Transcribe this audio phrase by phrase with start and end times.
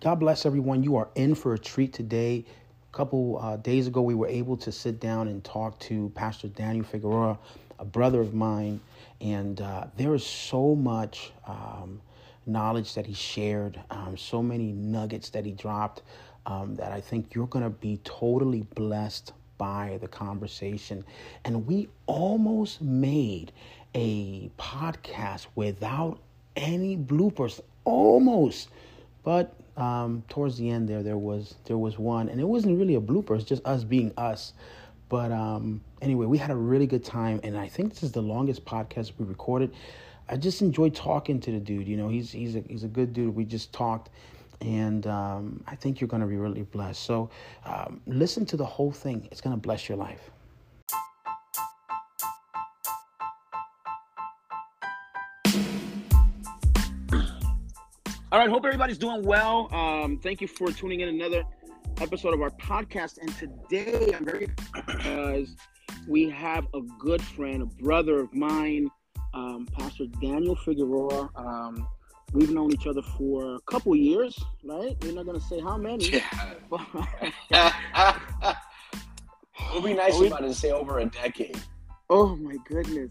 [0.00, 0.82] God bless everyone.
[0.82, 2.46] You are in for a treat today.
[2.90, 6.48] A couple uh, days ago, we were able to sit down and talk to Pastor
[6.48, 7.38] Daniel Figueroa,
[7.78, 8.80] a brother of mine,
[9.20, 12.00] and uh, there is so much um,
[12.46, 16.00] knowledge that he shared, um, so many nuggets that he dropped
[16.46, 21.04] um, that I think you're going to be totally blessed by the conversation.
[21.44, 23.52] And we almost made
[23.94, 26.20] a podcast without
[26.56, 28.70] any bloopers, almost.
[29.22, 32.94] But um, towards the end there, there was there was one, and it wasn't really
[32.94, 33.36] a blooper.
[33.36, 34.52] It's just us being us.
[35.08, 38.22] But um, anyway, we had a really good time, and I think this is the
[38.22, 39.74] longest podcast we recorded.
[40.28, 41.88] I just enjoyed talking to the dude.
[41.88, 43.34] You know, he's he's a he's a good dude.
[43.34, 44.10] We just talked,
[44.60, 47.02] and um, I think you're going to be really blessed.
[47.02, 47.30] So
[47.64, 49.28] um, listen to the whole thing.
[49.32, 50.30] It's going to bless your life.
[58.32, 59.68] All right, hope everybody's doing well.
[59.74, 61.42] Um, thank you for tuning in another
[62.00, 63.18] episode of our podcast.
[63.18, 64.46] And today I'm very
[64.86, 65.56] because
[66.06, 68.88] we have a good friend, a brother of mine,
[69.34, 71.28] um, Pastor Daniel Figueroa.
[71.34, 71.88] Um,
[72.32, 74.96] we've known each other for a couple years, right?
[75.02, 76.10] We're not gonna say how many.
[76.10, 76.54] Yeah.
[77.50, 78.56] it
[79.74, 81.60] would be nice we, about to say over a decade.
[82.08, 83.10] Oh my goodness,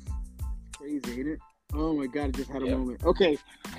[0.77, 1.39] crazy, ain't it?
[1.73, 2.77] Oh my god, I just had a yep.
[2.77, 3.03] moment.
[3.03, 3.37] Okay,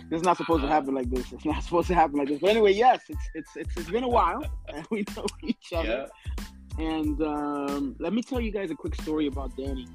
[0.08, 0.74] this is not supposed to uh-huh.
[0.74, 1.32] happen like this.
[1.32, 2.38] It's not supposed to happen like this.
[2.40, 6.08] But anyway, yes, it's it's it's, it's been a while, and we know each other.
[6.08, 6.44] Yeah.
[6.78, 9.86] And um, let me tell you guys a quick story about Danny.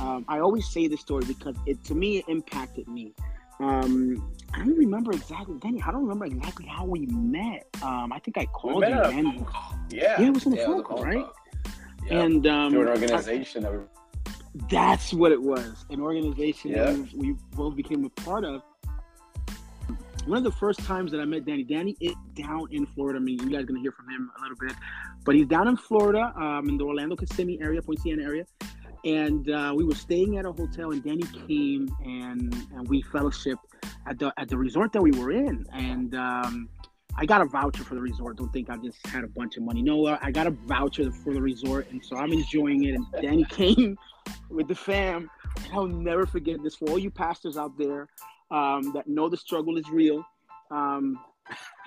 [0.00, 3.14] Um, I always say this story because it to me it impacted me.
[3.60, 5.82] Um, I don't remember exactly, Danny.
[5.82, 7.66] I don't remember exactly how we met.
[7.82, 8.88] Um, I think I called you.
[8.88, 11.26] Yeah, yeah, it was on the yeah, phone call, right?
[12.06, 12.12] Yep.
[12.12, 13.66] And um, through an organization.
[13.66, 13.78] I,
[14.70, 15.84] that's what it was.
[15.90, 16.92] An organization yeah.
[16.92, 18.62] that we, both became a part of.
[20.26, 23.18] One of the first times that I met Danny, Danny is down in Florida.
[23.18, 24.72] I mean, you guys are gonna hear from him a little bit,
[25.24, 28.46] but he's down in Florida, um, in the Orlando Kissimmee area, Poinciana area,
[29.04, 33.58] and uh, we were staying at a hotel, and Danny came and and we fellowship
[34.06, 36.68] at the at the resort that we were in, and um,
[37.16, 38.36] I got a voucher for the resort.
[38.36, 39.82] Don't think I just had a bunch of money.
[39.82, 42.94] No, I got a voucher for the resort, and so I'm enjoying it.
[42.94, 43.98] And Danny came
[44.48, 45.30] with the fam.
[45.56, 48.08] And I'll never forget this for all you pastors out there
[48.50, 50.24] um, that know the struggle is real.
[50.70, 51.18] Um,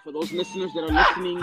[0.04, 1.42] for those listeners that are listening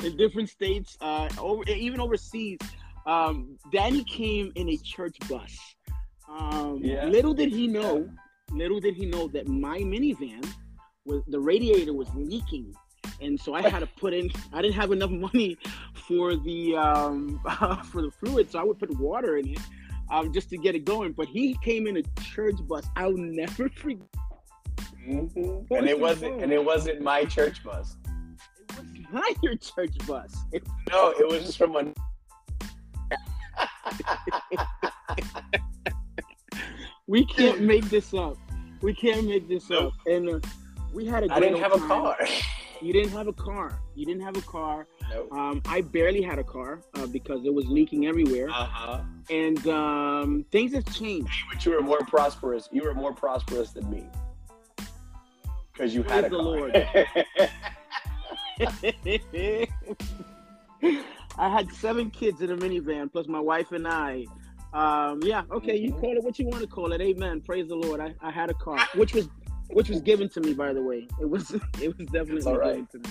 [0.04, 2.58] in different states, uh, over, even overseas,
[3.06, 5.56] um, Danny came in a church bus.
[6.28, 7.06] Um, yeah.
[7.06, 8.08] Little did he know,
[8.50, 10.44] little did he know that my minivan
[11.04, 12.74] was the radiator was leaking
[13.22, 14.30] and so I had to put in.
[14.52, 15.56] I didn't have enough money
[16.06, 17.40] for the um,
[17.84, 19.60] for the fluid, so I would put water in it
[20.10, 21.12] um, just to get it going.
[21.12, 22.84] But he came in a church bus.
[22.96, 24.06] I'll never forget.
[25.06, 25.74] Mm-hmm.
[25.74, 26.42] And it wasn't.
[26.42, 27.96] And it wasn't my church bus.
[28.58, 30.34] It was not your church bus.
[30.52, 31.92] It, no, it was just from a.
[37.06, 38.36] we can't make this up.
[38.80, 39.92] We can't make this up.
[40.06, 40.40] And uh,
[40.92, 41.32] we had a.
[41.32, 41.82] I didn't have time.
[41.82, 42.18] a car.
[42.80, 43.78] You didn't have a car.
[43.94, 44.88] You didn't have a car.
[45.08, 45.32] Nope.
[45.32, 48.50] Um, I barely had a car uh, because it was leaking everywhere.
[48.50, 49.02] Uh-huh.
[49.30, 51.44] And um, things have changed.
[51.52, 52.68] But you were more prosperous.
[52.72, 54.04] You were more prosperous than me
[55.72, 56.44] because you Praise had a the car.
[56.44, 56.76] Lord.
[61.38, 64.26] I had seven kids in a minivan, plus my wife and I.
[64.72, 66.00] Um, yeah, okay, you mm-hmm.
[66.00, 67.00] call it what you want to call it.
[67.00, 67.40] Amen.
[67.40, 68.00] Praise the Lord.
[68.00, 69.28] I, I had a car, which was
[69.72, 71.06] which was given to me, by the way.
[71.20, 71.50] It was
[71.80, 73.10] it was definitely given to me.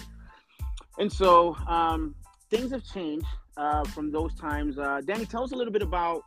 [0.99, 2.15] And so um,
[2.49, 3.25] things have changed
[3.57, 4.77] uh, from those times.
[4.77, 6.23] Uh, Danny, tell us a little bit about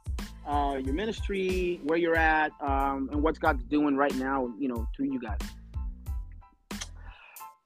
[0.46, 4.52] uh, your ministry, where you're at, um, and what God's doing right now.
[4.58, 5.38] You know, through you guys.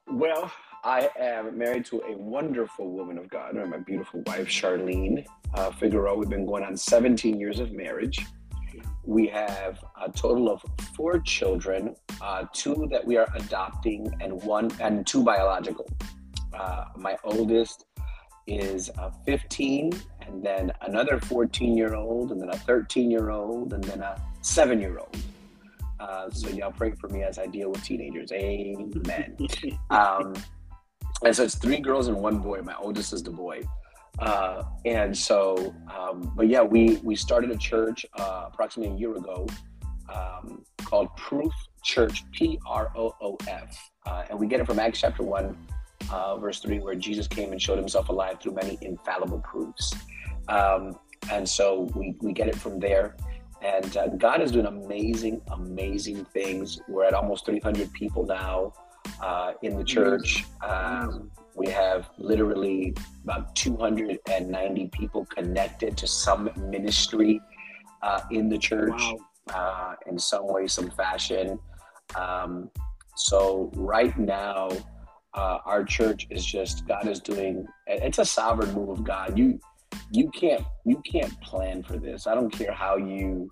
[0.06, 0.50] Well,
[0.84, 6.16] I am married to a wonderful woman of God, my beautiful wife, Charlene uh, Figueroa.
[6.16, 8.24] We've been going on 17 years of marriage.
[9.08, 10.62] We have a total of
[10.94, 15.88] four children, uh, two that we are adopting, and one and two biological.
[16.52, 17.86] Uh, my oldest
[18.46, 23.72] is uh, 15, and then another 14 year old, and then a 13 year old,
[23.72, 25.16] and then a seven year old.
[25.98, 28.30] Uh, so y'all pray for me as I deal with teenagers.
[28.32, 29.38] Amen.
[29.90, 30.34] um,
[31.24, 32.60] and so it's three girls and one boy.
[32.60, 33.62] My oldest is the boy.
[34.20, 39.16] Uh, and so, um, but yeah, we we started a church uh, approximately a year
[39.16, 39.46] ago
[40.12, 41.52] um, called Proof
[41.84, 45.56] Church, P R O O F, uh, and we get it from Acts chapter one,
[46.10, 49.94] uh, verse three, where Jesus came and showed Himself alive through many infallible proofs.
[50.48, 50.98] Um,
[51.30, 53.16] and so we we get it from there.
[53.60, 56.80] And uh, God is doing amazing, amazing things.
[56.88, 58.72] We're at almost 300 people now.
[59.20, 60.44] Uh, in the church.
[60.64, 62.94] Um, we have literally
[63.24, 67.40] about 290 people connected to some ministry
[68.02, 69.16] uh, in the church wow.
[69.54, 71.58] uh, in some way, some fashion.
[72.14, 72.70] Um,
[73.16, 74.68] so right now,
[75.34, 77.66] uh, our church is just God is doing.
[77.86, 79.36] It's a sovereign move of God.
[79.36, 79.58] You
[80.10, 82.26] you can't you can't plan for this.
[82.26, 83.50] I don't care how you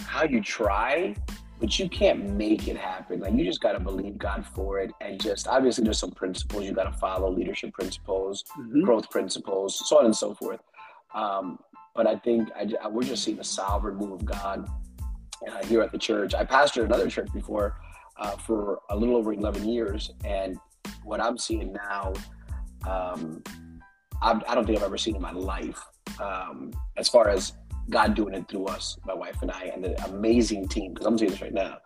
[0.00, 1.14] how you try,
[1.62, 3.20] but you can't make it happen.
[3.20, 6.64] Like you just got to believe God for it, and just obviously there's some principles
[6.64, 8.82] you got to follow, leadership principles, mm-hmm.
[8.82, 10.58] growth principles, so on and so forth.
[11.14, 11.60] Um,
[11.94, 14.68] but I think I, I, we're just seeing a sovereign move of God
[15.48, 16.34] uh, here at the church.
[16.34, 17.76] I pastored another church before
[18.16, 20.58] uh, for a little over 11 years, and
[21.04, 22.12] what I'm seeing now,
[22.88, 23.40] um,
[24.20, 25.80] I, I, don't think I've ever seen in my life.
[26.20, 27.52] Um, as far as
[27.90, 30.92] God doing it through us, my wife and I, and the amazing team.
[30.92, 31.78] Because I'm saying this right now,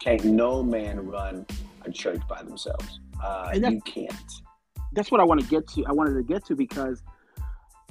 [0.00, 1.46] can't no man run
[1.84, 3.00] a church by themselves.
[3.22, 4.32] Uh, you can't.
[4.92, 5.84] That's what I want to get to.
[5.86, 7.02] I wanted to get to because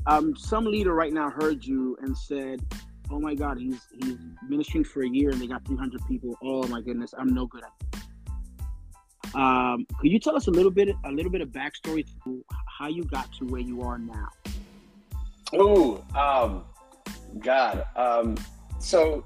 [0.06, 2.62] um, some leader right now heard you and said,
[3.10, 4.18] "Oh my God, he's he's
[4.48, 6.38] ministering for a year and they got 300 people.
[6.44, 9.36] Oh my goodness, I'm no good at." It.
[9.36, 12.88] Um, could you tell us a little bit a little bit of backstory to how
[12.88, 14.28] you got to where you are now?
[15.54, 16.64] Oh, um,
[17.40, 17.86] God.
[17.96, 18.38] Um,
[18.80, 19.26] so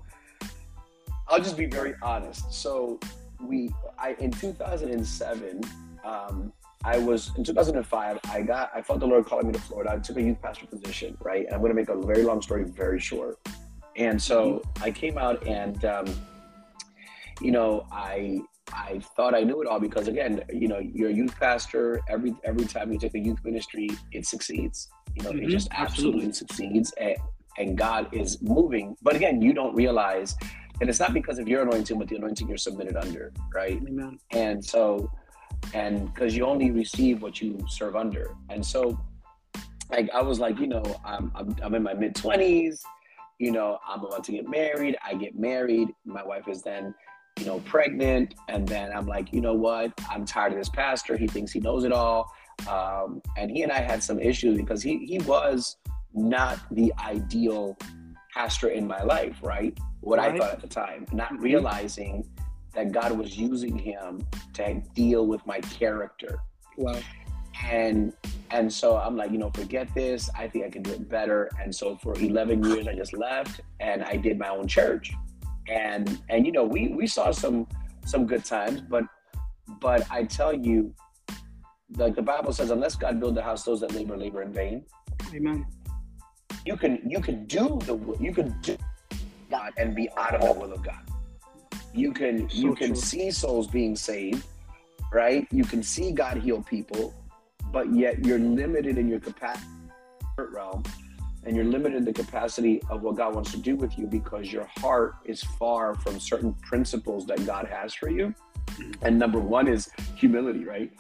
[1.28, 2.54] I'll just be very honest.
[2.54, 3.00] So
[3.42, 5.62] we, I in 2007,
[6.04, 8.20] um, I was in 2005.
[8.30, 9.94] I got, I felt the Lord calling me to Florida.
[9.94, 11.46] I took a youth pastor position, right?
[11.46, 13.40] And I'm going to make a very long story very short.
[13.96, 14.84] And so mm-hmm.
[14.84, 16.06] I came out and, um,
[17.42, 18.42] you know, I
[18.74, 22.02] I thought I knew it all because again, you know, you're a youth pastor.
[22.10, 24.90] Every every time you take a youth ministry, it succeeds.
[25.16, 25.44] You know, mm-hmm.
[25.44, 26.92] it just absolutely, absolutely succeeds.
[26.94, 27.16] And,
[27.58, 28.96] and God is moving.
[29.02, 30.36] But again, you don't realize,
[30.82, 33.82] and it's not because of your anointing, but the anointing you're submitted under, right?
[33.88, 34.20] Amen.
[34.32, 35.10] And so,
[35.74, 38.36] and because you only receive what you serve under.
[38.50, 39.00] And so,
[39.90, 42.82] like, I was like, you know, I'm, I'm, I'm in my mid 20s,
[43.40, 44.98] you know, I'm about to get married.
[45.06, 45.90] I get married.
[46.06, 46.94] My wife is then,
[47.40, 48.36] you know, pregnant.
[48.48, 49.92] And then I'm like, you know what?
[50.10, 51.18] I'm tired of this pastor.
[51.18, 52.32] He thinks he knows it all.
[52.70, 55.76] Um, and he and I had some issues because he, he was,
[56.16, 57.78] not the ideal
[58.34, 59.78] pastor in my life, right?
[60.02, 60.34] What right.
[60.34, 61.44] I thought at the time, not mm-hmm.
[61.44, 62.28] realizing
[62.74, 66.40] that God was using him to deal with my character.
[66.78, 67.00] Wow.
[67.64, 68.14] And
[68.52, 70.30] and so I'm like, you know, forget this.
[70.38, 71.50] I think I can do it better.
[71.62, 75.14] And so for 11 years, I just left and I did my own church.
[75.68, 77.68] And and you know, we we saw some
[78.06, 79.06] some good times, but
[79.80, 80.94] but I tell you,
[81.96, 84.86] like the Bible says, unless God build the house, those that labor labor in vain.
[85.34, 85.66] Amen
[86.66, 88.78] you can you can do the you can do
[89.50, 91.00] God and be out of the will of God.
[91.94, 92.96] You can so you can true.
[92.96, 94.46] see souls being saved,
[95.14, 95.48] right?
[95.52, 97.14] You can see God heal people,
[97.72, 99.70] but yet you're limited in your capacity
[100.38, 100.84] realm
[101.46, 104.52] and you're limited in the capacity of what God wants to do with you because
[104.52, 108.34] your heart is far from certain principles that God has for you.
[108.68, 109.06] Mm-hmm.
[109.06, 110.92] And number one is humility, right?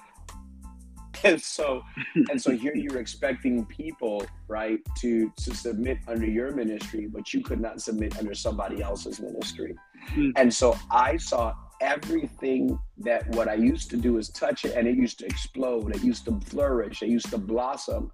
[1.23, 1.83] and so
[2.29, 7.41] and so here you're expecting people right to to submit under your ministry but you
[7.41, 9.75] could not submit under somebody else's ministry.
[10.15, 10.33] Mm.
[10.35, 14.88] and so i saw everything that what i used to do is touch it and
[14.88, 15.95] it used to explode.
[15.95, 17.01] It used to flourish.
[17.01, 18.12] It used to blossom.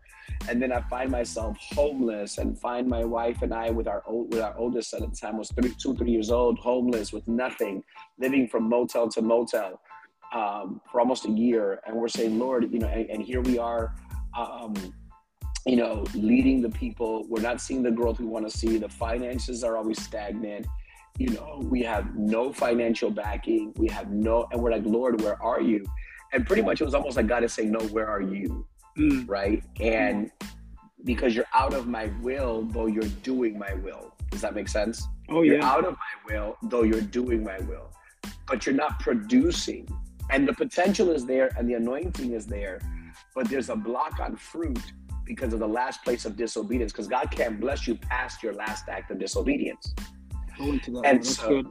[0.48, 4.34] And then i find myself homeless and find my wife and i with our old
[4.34, 7.28] with our oldest son at the time was three, two three years old homeless with
[7.28, 7.84] nothing
[8.18, 9.80] living from motel to motel
[10.32, 13.58] um, for almost a year, and we're saying, Lord, you know, and, and here we
[13.58, 13.96] are,
[14.38, 14.74] um,
[15.66, 17.26] you know, leading the people.
[17.28, 18.78] We're not seeing the growth we want to see.
[18.78, 20.66] The finances are always stagnant.
[21.18, 23.74] You know, we have no financial backing.
[23.76, 25.86] We have no, and we're like, Lord, where are you?
[26.34, 28.66] And pretty much it was almost like God is saying, No, where are you?
[28.98, 29.28] Mm.
[29.28, 29.64] Right?
[29.80, 30.32] And
[31.04, 34.14] because you're out of my will, though you're doing my will.
[34.30, 35.06] Does that make sense?
[35.30, 35.54] Oh, yeah.
[35.54, 37.92] You're out of my will, though you're doing my will.
[38.48, 39.88] But you're not producing
[40.32, 42.80] and the potential is there and the anointing is there
[43.36, 44.82] but there's a block on fruit
[45.26, 48.90] because of the last place of disobedience because god can't bless you past your last
[48.90, 49.94] act of disobedience.
[51.06, 51.68] And so, good.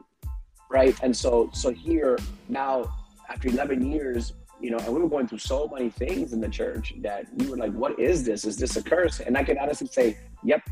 [0.71, 0.97] right?
[1.02, 2.93] And so so here now
[3.29, 6.49] after 11 years you know and we were going through so many things in the
[6.49, 8.45] church that we were like what is this?
[8.45, 9.21] Is this a curse?
[9.21, 10.62] And i can honestly say yep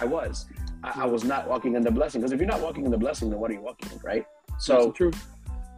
[0.00, 0.46] i was.
[0.82, 2.20] I, I was not walking in the blessing.
[2.20, 4.26] Because if you're not walking in the blessing then what are you walking in right?
[4.58, 5.12] So true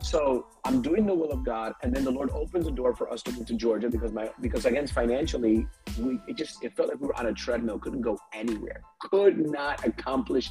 [0.03, 3.11] so I'm doing the will of God, and then the Lord opens the door for
[3.13, 5.67] us to move to Georgia because my because again financially,
[5.99, 9.39] we it just it felt like we were on a treadmill, couldn't go anywhere, could
[9.39, 10.51] not accomplish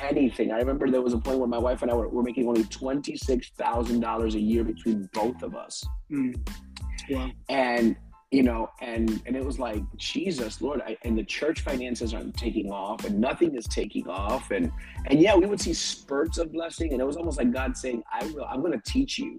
[0.00, 0.52] anything.
[0.52, 2.64] I remember there was a point where my wife and I were, were making only
[2.64, 5.84] twenty six thousand dollars a year between both of us.
[6.10, 6.48] Mm.
[7.08, 7.30] Yeah.
[7.48, 7.96] And
[8.30, 12.36] you know, and and it was like Jesus, Lord, I, and the church finances aren't
[12.36, 14.70] taking off, and nothing is taking off, and
[15.06, 18.02] and yeah, we would see spurts of blessing, and it was almost like God saying,
[18.12, 19.38] "I will, I'm going to teach you,"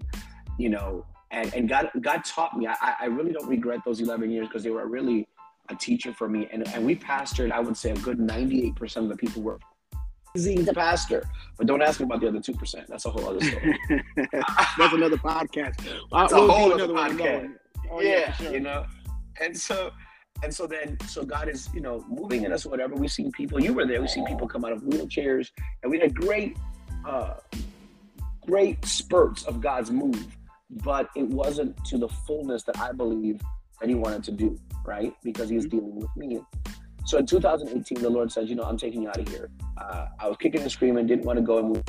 [0.58, 2.66] you know, and and God God taught me.
[2.66, 5.28] I I really don't regret those 11 years because they were really
[5.68, 7.52] a teacher for me, and and we pastored.
[7.52, 9.60] I would say a good 98 percent of the people were
[10.34, 11.22] amazing to pastor.
[11.56, 12.88] But don't ask me about the other two percent.
[12.88, 13.78] That's a whole other story.
[14.16, 15.76] That's another podcast.
[16.10, 17.54] That's a whole other podcast.
[17.90, 18.52] Oh, yeah, yeah sure.
[18.52, 18.86] you know.
[19.40, 19.90] And so
[20.42, 22.94] and so then so God is, you know, moving in us whatever.
[22.94, 25.50] We've seen people, you were there, we've seen people come out of wheelchairs,
[25.82, 26.56] and we had great
[27.06, 27.34] uh
[28.46, 30.26] great spurts of God's move,
[30.82, 33.40] but it wasn't to the fullness that I believe
[33.80, 35.14] that he wanted to do, right?
[35.22, 35.78] Because he was mm-hmm.
[35.78, 36.40] dealing with me.
[37.06, 39.50] So in 2018, the Lord says, you know, I'm taking you out of here.
[39.78, 41.82] Uh, I was kicking and screaming, didn't want to go and move.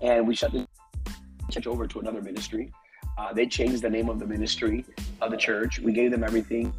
[0.00, 0.66] And we shut the
[1.50, 2.70] church over to another ministry.
[3.18, 4.84] Uh, they changed the name of the ministry
[5.20, 5.80] of the church.
[5.80, 6.72] We gave them everything.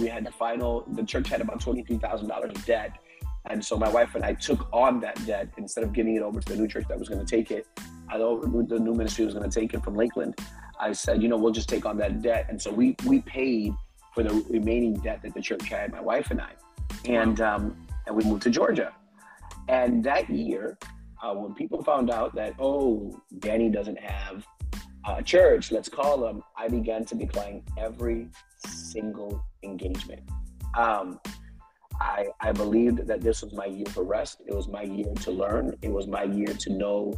[0.00, 2.98] We had the final, the church had about $23,000 of debt.
[3.46, 6.40] And so my wife and I took on that debt instead of giving it over
[6.40, 7.66] to the new church that was going to take it.
[8.08, 10.38] I know the new ministry was going to take it from Lakeland.
[10.80, 12.46] I said, you know, we'll just take on that debt.
[12.48, 13.74] And so we we paid
[14.12, 16.52] for the remaining debt that the church had, my wife and I,
[17.04, 18.92] and um, and we moved to Georgia.
[19.68, 20.78] And that year,
[21.22, 24.46] uh, when people found out that oh, Danny doesn't have
[25.06, 28.28] uh, church, let's call them, I began to decline every
[28.66, 30.22] single engagement.
[30.76, 31.20] Um,
[32.00, 34.42] I, I believed that this was my year for rest.
[34.46, 35.76] It was my year to learn.
[35.82, 37.14] It was my year to know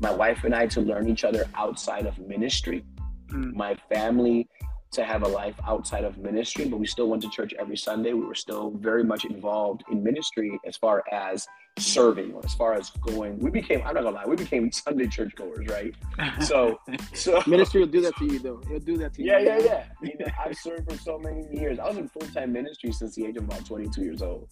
[0.00, 2.84] my wife and I to learn each other outside of ministry.
[3.28, 3.54] Mm.
[3.54, 4.48] My family
[4.92, 8.12] to have a life outside of ministry, but we still went to church every Sunday.
[8.12, 11.46] We were still very much involved in ministry as far as
[11.78, 13.38] serving or as far as going.
[13.38, 15.94] We became, I'm not gonna lie, we became Sunday church goers, right?
[16.42, 16.78] So,
[17.14, 18.60] so ministry will do that to you though.
[18.66, 19.30] It'll do that to you.
[19.30, 19.84] Yeah, yeah, yeah.
[20.02, 21.78] You know, I've served for so many years.
[21.78, 24.48] I was in full time ministry since the age of about 22 years old.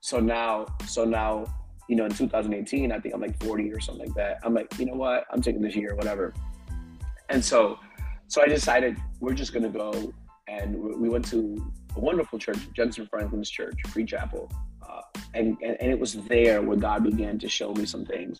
[0.00, 1.44] So now, so now,
[1.88, 4.38] you know, in 2018, I think I'm like 40 or something like that.
[4.44, 5.24] I'm like, you know what?
[5.30, 6.32] I'm taking this year, whatever.
[7.30, 7.78] And so
[8.28, 10.12] so I decided we're just going to go,
[10.48, 14.52] and we went to a wonderful church, Jentezen Franklin's Church, Free Chapel,
[14.88, 15.02] uh,
[15.34, 18.38] and, and and it was there where God began to show me some things.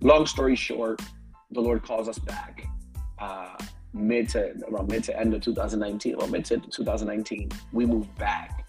[0.00, 1.02] Long story short,
[1.50, 2.66] the Lord calls us back.
[3.18, 3.56] Uh,
[3.92, 8.66] mid to around mid to end of 2019, well, mid to 2019, we moved back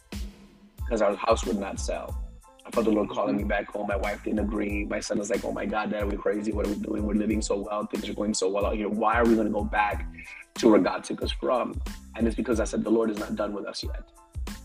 [0.77, 2.17] because our house would not sell.
[2.65, 3.87] I felt the Lord calling me back home.
[3.87, 4.85] My wife didn't agree.
[4.85, 6.51] My son was like, "Oh my God, Dad, we're crazy.
[6.51, 7.05] What are we doing?
[7.05, 7.85] We're living so well.
[7.85, 8.89] Things are going so well out here.
[8.89, 10.07] Why are we going to go back
[10.55, 11.79] to where God took us from?"
[12.15, 14.03] And it's because I said the Lord is not done with us yet.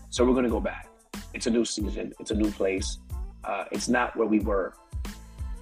[0.09, 0.89] So we're going to go back.
[1.33, 2.13] It's a new season.
[2.19, 2.99] It's a new place.
[3.43, 4.73] Uh, it's not where we were.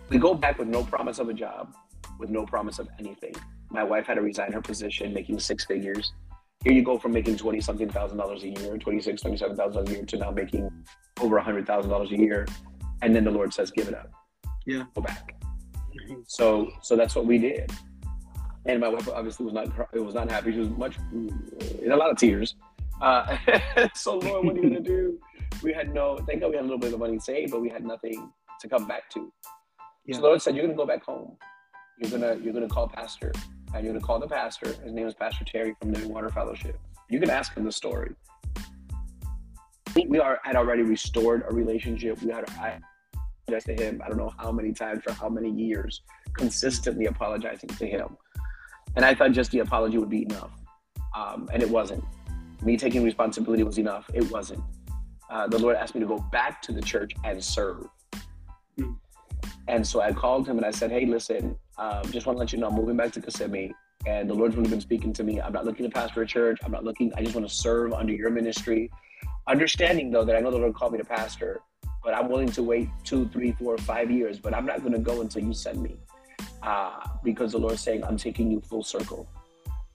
[0.10, 1.76] We go back with no promise of a job,
[2.20, 3.36] with no promise of anything.
[3.70, 6.14] My wife had to resign her position, making six figures.
[6.64, 10.06] Here you go from making 20 something thousand dollars a year, 26, 27,000 a year
[10.06, 10.70] to now making
[11.20, 12.48] over a hundred thousand dollars a year,
[13.02, 14.10] and then the Lord says, "Give it up."
[14.66, 15.36] Yeah, go back.
[16.28, 17.72] So, so that's what we did.
[18.66, 20.54] And my wife obviously was not it was not happy.
[20.54, 22.56] She was much in a lot of tears.
[23.02, 23.38] Uh,
[23.94, 25.20] so, Lord, what are you gonna do?
[25.64, 26.18] We had no.
[26.28, 28.70] Thank God we had a little bit of money saved, but we had nothing to
[28.70, 29.32] come back to.
[30.06, 30.16] Yeah.
[30.16, 31.38] So the Lord said, "You're gonna go back home.
[32.00, 33.32] You're gonna you're gonna call pastor,
[33.74, 34.68] and you're gonna call the pastor.
[34.84, 36.80] His name is Pastor Terry from Living Water Fellowship.
[37.10, 38.16] You can ask him the story
[40.08, 42.22] we are had already restored a relationship.
[42.22, 42.80] We had I
[43.48, 44.02] apologized to him.
[44.04, 46.02] I don't know how many times for how many years,
[46.34, 48.18] consistently apologizing to him.
[48.96, 50.52] And I thought just the apology would be enough,
[51.16, 52.04] um, and it wasn't.
[52.64, 54.10] Me taking responsibility was enough.
[54.14, 54.64] It wasn't.
[55.36, 57.90] Uh, the Lord asked me to go back to the church and serve.
[58.80, 58.96] Mm.
[59.68, 62.54] And so I called him and I said, "Hey, listen, um, just want to let
[62.54, 63.74] you know I'm moving back to Kissimmee,
[64.06, 65.42] and the Lord's really been speaking to me.
[65.42, 66.60] I'm not looking to pastor a church.
[66.64, 67.12] I'm not looking.
[67.18, 68.90] I just want to serve under your ministry.
[69.46, 71.60] Understanding though that I know the Lord called me to pastor,
[72.02, 75.00] but I'm willing to wait two, three, four, five years, but I'm not going to
[75.00, 75.98] go until you send me.
[76.64, 79.28] Uh, because the Lord's saying, I'm taking you full circle.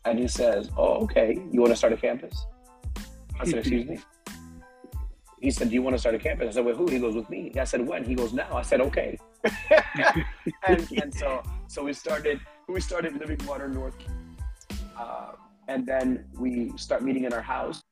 [0.05, 1.43] And he says, Oh, okay.
[1.51, 2.45] You want to start a campus?
[3.41, 4.01] I said, Excuse me.
[5.41, 6.49] He said, Do you want to start a campus?
[6.49, 6.87] I said, With who?
[6.87, 7.53] He goes, With me.
[7.59, 8.05] I said, When?
[8.05, 8.49] He goes, Now.
[8.53, 9.19] I said, Okay.
[10.67, 13.95] and, and so so we started we started Living Water North.
[14.99, 15.33] Uh,
[15.69, 17.83] and then we start meeting in our house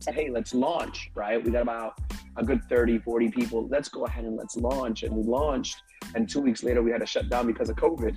[0.00, 1.42] said, hey, let's launch, right?
[1.42, 1.98] We got about
[2.36, 3.68] a good 30, 40 people.
[3.68, 5.02] Let's go ahead and let's launch.
[5.02, 5.82] And we launched.
[6.14, 8.16] And two weeks later, we had to shut down because of COVID.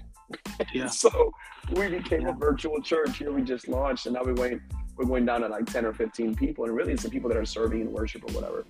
[0.73, 0.85] Yeah.
[1.03, 1.31] so
[1.73, 2.29] we became yeah.
[2.29, 3.17] a virtual church.
[3.17, 4.05] Here we just launched.
[4.05, 4.61] And now we're going,
[5.01, 6.65] we're going down to like 10 or 15 people.
[6.65, 8.65] And really, it's the people that are serving in worship or whatever.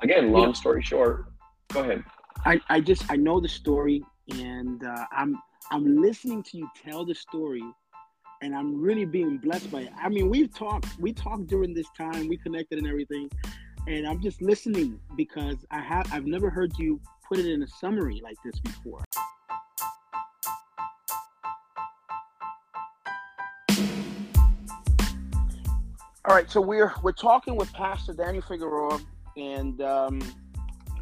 [0.00, 0.52] Again, long yeah.
[0.52, 1.26] story short,
[1.72, 2.04] Go ahead.
[2.44, 4.02] I, I just I know the story,
[4.34, 7.62] and uh, I'm I'm listening to you tell the story,
[8.42, 9.92] and I'm really being blessed by it.
[9.98, 13.30] I mean, we've talked we talked during this time, we connected and everything,
[13.86, 17.68] and I'm just listening because I have I've never heard you put it in a
[17.68, 19.02] summary like this before.
[26.24, 29.00] All right, so we're we're talking with Pastor Daniel Figueroa,
[29.36, 30.20] and um,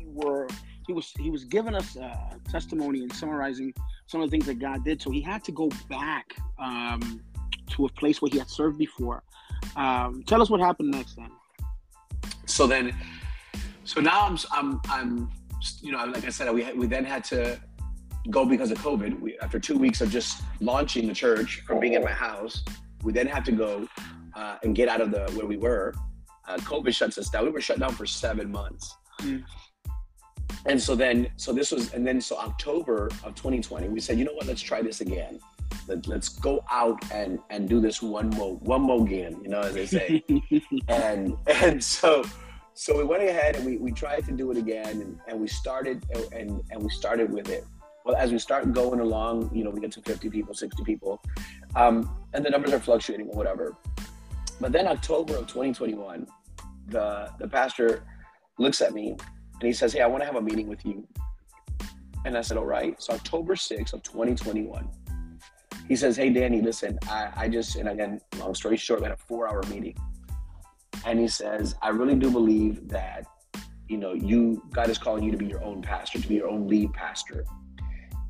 [0.02, 0.48] we're
[0.86, 3.74] he was he was giving us a testimony and summarizing
[4.06, 5.02] some of the things that God did.
[5.02, 7.20] So he had to go back um,
[7.72, 9.22] to a place where he had served before.
[9.76, 11.30] Um, tell us what happened next then.
[12.46, 12.96] So then,
[13.84, 15.30] so now I'm I'm I'm
[15.82, 17.60] you know like I said we we then had to
[18.30, 19.20] go because of COVID.
[19.20, 22.64] We, after two weeks of just launching the church from being in my house,
[23.02, 23.86] we then had to go
[24.34, 25.94] uh, and get out of the where we were.
[26.46, 27.44] Uh, COVID shuts us down.
[27.44, 28.96] We were shut down for seven months.
[29.20, 29.44] Mm.
[30.66, 34.24] And so then, so this was, and then so October of 2020, we said, you
[34.24, 35.38] know what, let's try this again.
[35.86, 39.60] Let, us go out and and do this one more one more again, you know,
[39.60, 40.24] as they say.
[40.88, 42.24] and and so
[42.74, 45.46] so we went ahead and we, we tried to do it again and, and we
[45.46, 47.64] started and and we started with it.
[48.04, 51.20] Well, as we start going along, you know, we get to 50 people, 60 people,
[51.76, 53.76] um, and the numbers are fluctuating or whatever.
[54.60, 56.26] But then October of 2021,
[56.88, 58.04] the the pastor
[58.58, 61.06] looks at me and he says, Hey, I want to have a meeting with you.
[62.24, 63.00] And I said, All right.
[63.02, 64.88] So October 6th of 2021,
[65.88, 69.12] he says, Hey, Danny, listen, I, I just, and again, long story short, we had
[69.12, 69.96] a four hour meeting.
[71.06, 73.24] And he says, I really do believe that,
[73.88, 76.48] you know, you, God is calling you to be your own pastor, to be your
[76.48, 77.46] own lead pastor.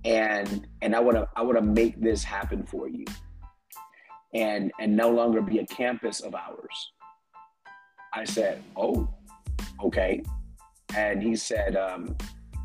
[0.05, 3.05] And, and I want to, I want to make this happen for you
[4.35, 6.93] and, and no longer be a campus of ours.
[8.13, 9.09] I said, Oh,
[9.83, 10.23] okay
[10.97, 12.17] and he said, um,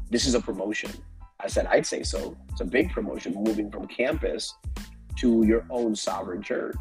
[0.10, 0.91] "This is a promotion."
[1.39, 2.36] I said, "I'd say so.
[2.51, 4.53] It's a big promotion, moving from campus
[5.17, 6.77] to your own sovereign church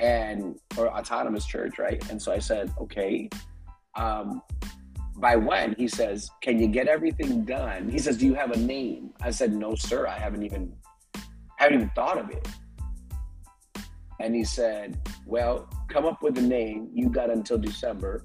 [0.00, 3.28] and or autonomous church, right?" And so I said, "Okay."
[3.96, 4.42] Um,
[5.16, 8.58] by when he says, "Can you get everything done?" He says, "Do you have a
[8.58, 10.06] name?" I said, "No, sir.
[10.06, 10.72] I haven't even
[11.56, 12.46] haven't even thought of it."
[14.20, 16.88] And he said, "Well, come up with a name.
[16.92, 18.24] You got until December."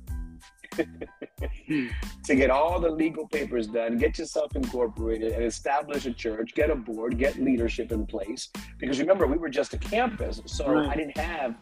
[0.77, 6.71] to get all the legal papers done, get yourself incorporated, and establish a church, get
[6.71, 8.49] a board, get leadership in place.
[8.79, 10.89] Because remember, we were just a campus, so right.
[10.89, 11.55] I didn't have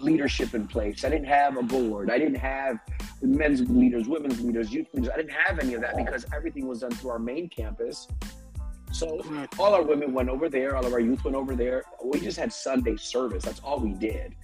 [0.00, 1.04] leadership in place.
[1.04, 2.10] I didn't have a board.
[2.10, 2.78] I didn't have
[3.22, 5.10] men's leaders, women's leaders, youth leaders.
[5.12, 8.08] I didn't have any of that because everything was done through our main campus.
[8.96, 9.22] So
[9.58, 11.84] all our women went over there, all of our youth went over there.
[12.02, 13.44] We just had Sunday service.
[13.44, 14.34] That's all we did.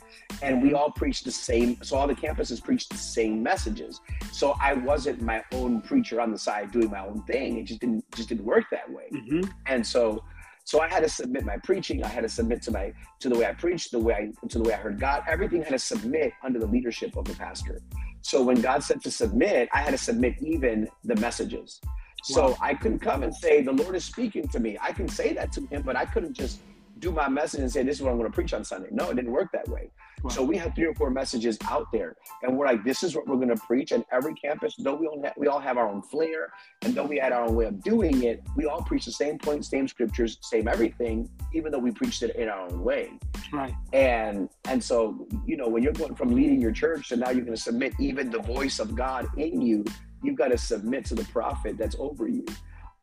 [0.42, 4.02] And we all preached the same, so all the campuses preached the same messages.
[4.30, 7.56] So I wasn't my own preacher on the side doing my own thing.
[7.56, 9.08] It just didn't just didn't work that way.
[9.10, 9.50] Mm-hmm.
[9.66, 10.22] And so
[10.64, 12.04] so I had to submit my preaching.
[12.04, 14.58] I had to submit to my to the way I preached, the way I to
[14.58, 15.22] the way I heard God.
[15.26, 17.80] Everything had to submit under the leadership of the pastor.
[18.20, 21.80] So when God said to submit, I had to submit even the messages.
[22.22, 24.78] So I couldn't come and say, the Lord is speaking to me.
[24.80, 26.60] I can say that to him, but I couldn't just
[26.98, 28.88] do my message and say, this is what I'm going to preach on Sunday.
[28.92, 29.90] No, it didn't work that way.
[30.30, 33.26] So we had three or four messages out there, and we're like, this is what
[33.26, 33.90] we're going to preach.
[33.90, 37.04] And every campus, though we all have, we all have our own flair, and though
[37.04, 39.88] we had our own way of doing it, we all preach the same point, same
[39.88, 43.10] scriptures, same everything, even though we preached it in our own way.
[43.52, 43.74] Right.
[43.92, 47.44] And and so you know when you're going from leading your church to now you're
[47.44, 49.84] going to submit even the voice of God in you
[50.22, 52.44] you've got to submit to the prophet that's over you.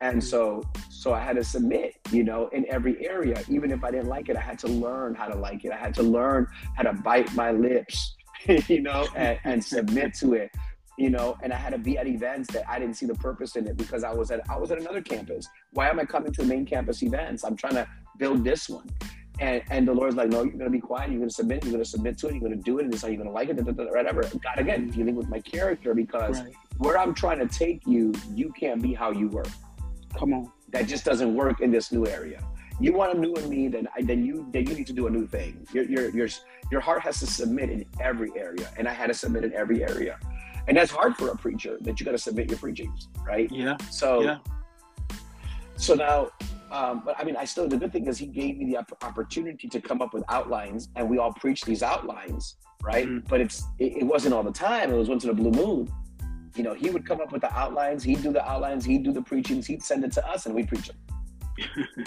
[0.01, 0.27] And mm-hmm.
[0.27, 3.43] so, so I had to submit, you know, in every area.
[3.49, 5.71] Even if I didn't like it, I had to learn how to like it.
[5.71, 8.15] I had to learn how to bite my lips,
[8.67, 10.51] you know, and, and submit to it,
[10.97, 11.37] you know.
[11.43, 13.75] And I had to be at events that I didn't see the purpose in it
[13.75, 15.47] because I was at I was at another campus.
[15.73, 17.43] Why am I coming to the main campus events?
[17.43, 18.89] I'm trying to build this one.
[19.39, 21.09] And, and the Lord's like, no, you're going to be quiet.
[21.11, 21.63] You're going to submit.
[21.63, 22.33] You're going to submit to it.
[22.33, 22.83] You're going to do it.
[22.83, 23.57] And this is how you're going to like it.
[23.61, 24.23] Whatever.
[24.23, 28.51] God, again, dealing with my character because right where I'm trying to take you, you
[28.53, 29.45] can't be how you were.
[30.17, 30.51] Come on.
[30.69, 32.41] That just doesn't work in this new area.
[32.79, 35.09] You want a new in me, then then you then you need to do a
[35.09, 35.67] new thing.
[35.73, 36.29] Your your your
[36.71, 39.83] your heart has to submit in every area, and I had to submit in every
[39.83, 40.17] area,
[40.69, 43.51] and that's hard for a preacher that you got to submit your preachings, right?
[43.51, 43.75] Yeah.
[43.91, 44.37] So yeah.
[45.75, 46.29] So now,
[46.71, 49.67] um, but I mean, I still the good thing is he gave me the opportunity
[49.67, 53.07] to come up with outlines, and we all preach these outlines, right?
[53.07, 53.27] Mm-hmm.
[53.27, 54.91] But it's it, it wasn't all the time.
[54.91, 55.91] It was once in a blue moon
[56.55, 59.13] you know, he would come up with the outlines, he'd do the outlines, he'd do
[59.13, 60.97] the preachings, he'd send it to us, and we'd preach them.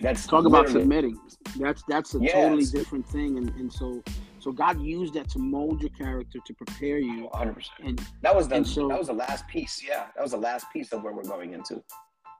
[0.00, 1.18] that's talk about submitting.
[1.58, 2.32] That's that's a yes.
[2.32, 4.02] totally different thing, and and so
[4.40, 7.24] So God used that to mold your character to prepare you.
[7.24, 7.54] 100.
[7.54, 9.82] percent And that was the so, that was the last piece.
[9.86, 11.82] Yeah, that was the last piece of where we're going into.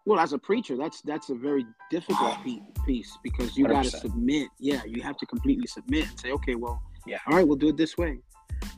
[0.08, 2.38] Well, as a preacher, that's that's a very difficult
[2.86, 4.48] piece because you got to submit.
[4.58, 7.68] Yeah, you have to completely submit and say, okay, well, yeah, all right, we'll do
[7.68, 8.18] it this way.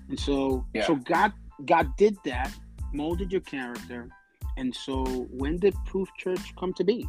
[0.09, 0.85] And so, yeah.
[0.89, 1.33] so God
[1.67, 2.53] God did that,
[2.93, 4.09] molded your character,
[4.57, 7.07] and so when did Proof Church come to be?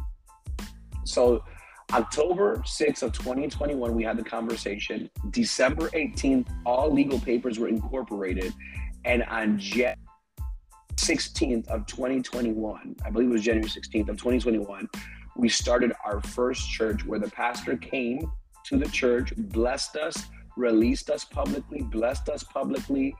[1.04, 1.42] So
[1.92, 5.10] October 6th of 2021, we had the conversation.
[5.30, 8.54] December 18th, all legal papers were incorporated.
[9.04, 9.96] And on January
[10.96, 14.88] 16th of 2021, I believe it was January 16th of 2021,
[15.36, 18.30] we started our first church where the pastor came
[18.64, 20.26] to the church, blessed us,
[20.56, 23.16] released us publicly, blessed us publicly.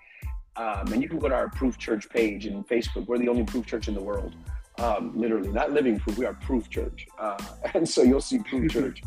[0.57, 3.07] Um, and you can go to our Proof Church page in Facebook.
[3.07, 4.35] We're the only Proof Church in the world
[4.79, 6.19] um, literally, not living proof.
[6.19, 7.39] We are proof church, uh,
[7.75, 9.03] and so you'll see proof church,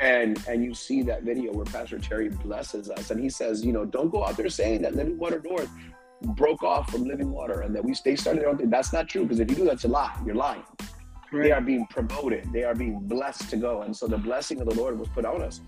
[0.00, 3.72] and and you see that video where Pastor Terry blesses us, and he says, you
[3.72, 5.70] know, don't go out there saying that Living Water North
[6.22, 8.70] broke off from Living Water and that we they started their own thing.
[8.70, 10.16] That's not true because if you do that's a lie.
[10.24, 10.62] You're lying.
[11.30, 11.42] Right.
[11.44, 12.52] They are being promoted.
[12.52, 15.26] They are being blessed to go, and so the blessing of the Lord was put
[15.26, 15.60] on us,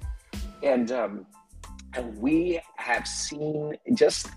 [0.62, 1.26] and um,
[1.94, 4.30] and we have seen just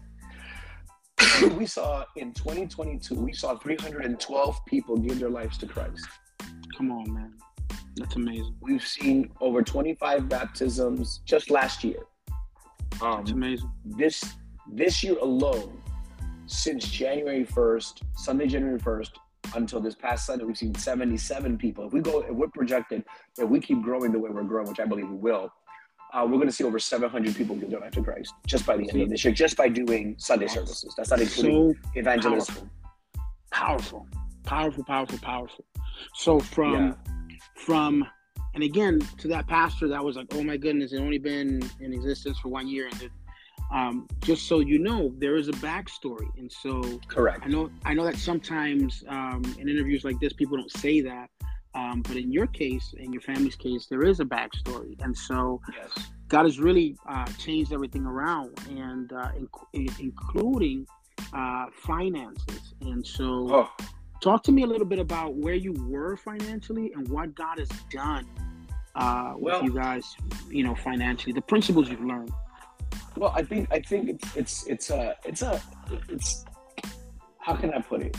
[1.57, 6.07] we saw in 2022, we saw 312 people give their lives to Christ.
[6.77, 7.33] Come on, man.
[7.95, 8.55] That's amazing.
[8.61, 11.99] We've seen over 25 baptisms just last year.
[13.01, 13.71] Um, That's amazing.
[13.85, 14.23] This
[14.71, 15.81] this year alone,
[16.45, 19.11] since January 1st, Sunday, January 1st,
[19.55, 21.87] until this past Sunday, we've seen 77 people.
[21.87, 23.03] If we go, if we're projected,
[23.37, 25.51] if we keep growing the way we're growing, which I believe we will,
[26.13, 28.77] uh, we're going to see over 700 people give their life to Christ just by
[28.77, 30.93] the end of this year, just by doing Sunday services.
[30.95, 32.69] That's not including so evangelism.
[33.51, 34.07] Powerful.
[34.43, 35.65] powerful, powerful, powerful,
[36.15, 37.37] So from yeah.
[37.55, 38.05] from
[38.55, 41.93] and again to that pastor that was like, oh my goodness, it only been in
[41.93, 43.09] existence for one year, and
[43.73, 47.41] um, just so you know, there is a backstory, and so correct.
[47.43, 51.29] I know I know that sometimes um, in interviews like this, people don't say that,
[51.73, 55.59] um, but in your case, in your family's case, there is a backstory, and so
[55.75, 55.91] yes.
[56.27, 60.85] God has really uh, changed everything around, and uh, inc- including
[61.33, 62.75] uh, finances.
[62.81, 63.85] And so, oh.
[64.21, 67.69] talk to me a little bit about where you were financially and what God has
[67.89, 68.27] done
[68.95, 70.15] uh, with well, you guys,
[70.49, 71.33] you know, financially.
[71.33, 72.31] The principles you've learned.
[73.15, 75.61] Well, I think I think it's it's it's a it's a
[76.09, 76.45] it's
[77.39, 78.17] how can I put it?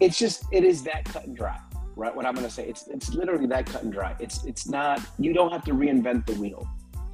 [0.00, 1.58] It's just it is that cut and dry
[1.96, 2.14] right?
[2.14, 4.14] What I'm going to say, it's it's literally that cut and dry.
[4.18, 5.00] It's it's not.
[5.18, 6.66] You don't have to reinvent the wheel.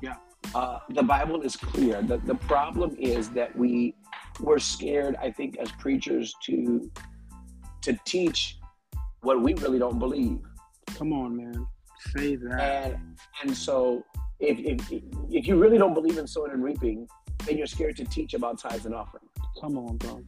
[0.02, 0.16] Yeah.
[0.54, 2.02] Uh, the Bible is clear.
[2.02, 3.94] The the problem is that we
[4.40, 5.16] we're scared.
[5.16, 6.90] I think as preachers to
[7.82, 8.58] to teach
[9.22, 10.40] what we really don't believe.
[10.96, 11.66] Come on, man.
[12.16, 12.92] Say that.
[12.92, 14.04] And and so
[14.40, 17.06] if if if you really don't believe in sowing and reaping,
[17.46, 19.24] then you're scared to teach about tithes and offering.
[19.60, 20.22] Come on, bro.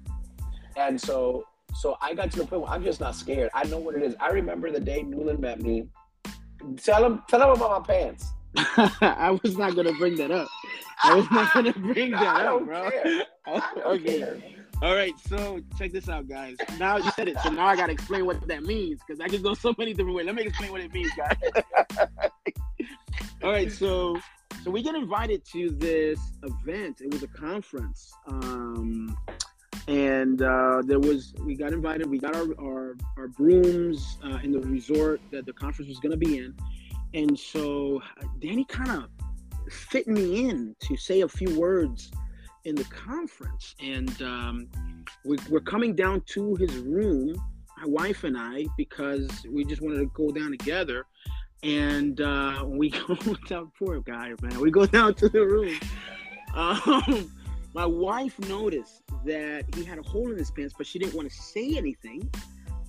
[0.77, 1.44] And so
[1.75, 3.51] so I got to the point where I'm just not scared.
[3.55, 4.14] I know what it is.
[4.20, 5.88] I remember the day Newland met me.
[6.77, 8.27] Tell him, tell him about my pants.
[9.01, 10.48] I was not gonna bring that up.
[11.03, 12.90] I was not gonna bring that up, bro.
[13.87, 14.18] okay.
[14.18, 14.42] Care.
[14.83, 16.57] All right, so check this out, guys.
[16.79, 19.40] Now you said it, so now I gotta explain what that means because I can
[19.40, 20.27] go so many different ways.
[20.27, 21.37] Let me explain what it means, guys.
[23.42, 24.18] All right, so
[24.62, 27.01] so we get invited to this event.
[27.01, 28.12] It was a conference.
[28.27, 29.16] Um,
[29.88, 34.53] and uh, there was we got invited we got our our, our brooms uh, in
[34.53, 36.55] the resort that the conference was going to be in
[37.14, 38.01] and so
[38.40, 39.09] danny kind of
[39.72, 42.12] fit me in to say a few words
[42.64, 44.68] in the conference and um,
[45.25, 47.35] we, we're coming down to his room
[47.79, 51.07] my wife and i because we just wanted to go down together
[51.62, 55.79] and uh, we go down poor guy man we go down to the room
[56.55, 57.31] um,
[57.75, 61.31] my wife noticed that he had a hole in his pants, but she didn't want
[61.31, 62.29] to say anything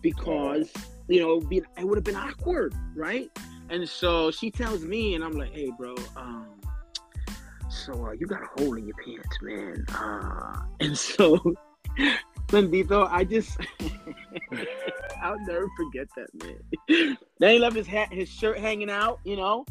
[0.01, 0.71] because
[1.07, 3.29] you know be, it would have been awkward, right?
[3.69, 6.47] And so she tells me, and I'm like, "Hey, bro, um,
[7.69, 11.39] so uh, you got a hole in your pants, man." Uh, and so,
[12.53, 13.57] Bendito, I just
[15.23, 17.17] I'll never forget that, man.
[17.39, 19.65] then he left his hat, his shirt hanging out, you know,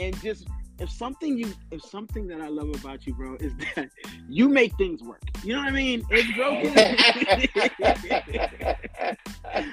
[0.00, 0.48] and just
[0.80, 3.88] if something you if something that I love about you, bro, is that
[4.28, 5.22] you make things work.
[5.44, 6.04] You know what I mean?
[6.10, 6.74] It's broken.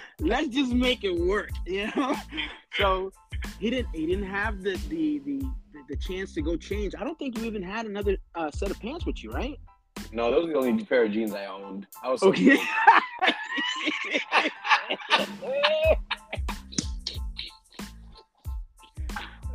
[0.19, 1.49] Let's just make it work.
[1.65, 2.15] You know.
[2.77, 3.11] So
[3.59, 5.43] he didn't he didn't have the the the
[5.89, 6.93] the chance to go change.
[6.95, 9.59] I don't think you even had another uh, set of pants with you, right?
[10.11, 11.87] No, those are the only pair of jeans I owned.
[12.03, 12.57] I was so okay.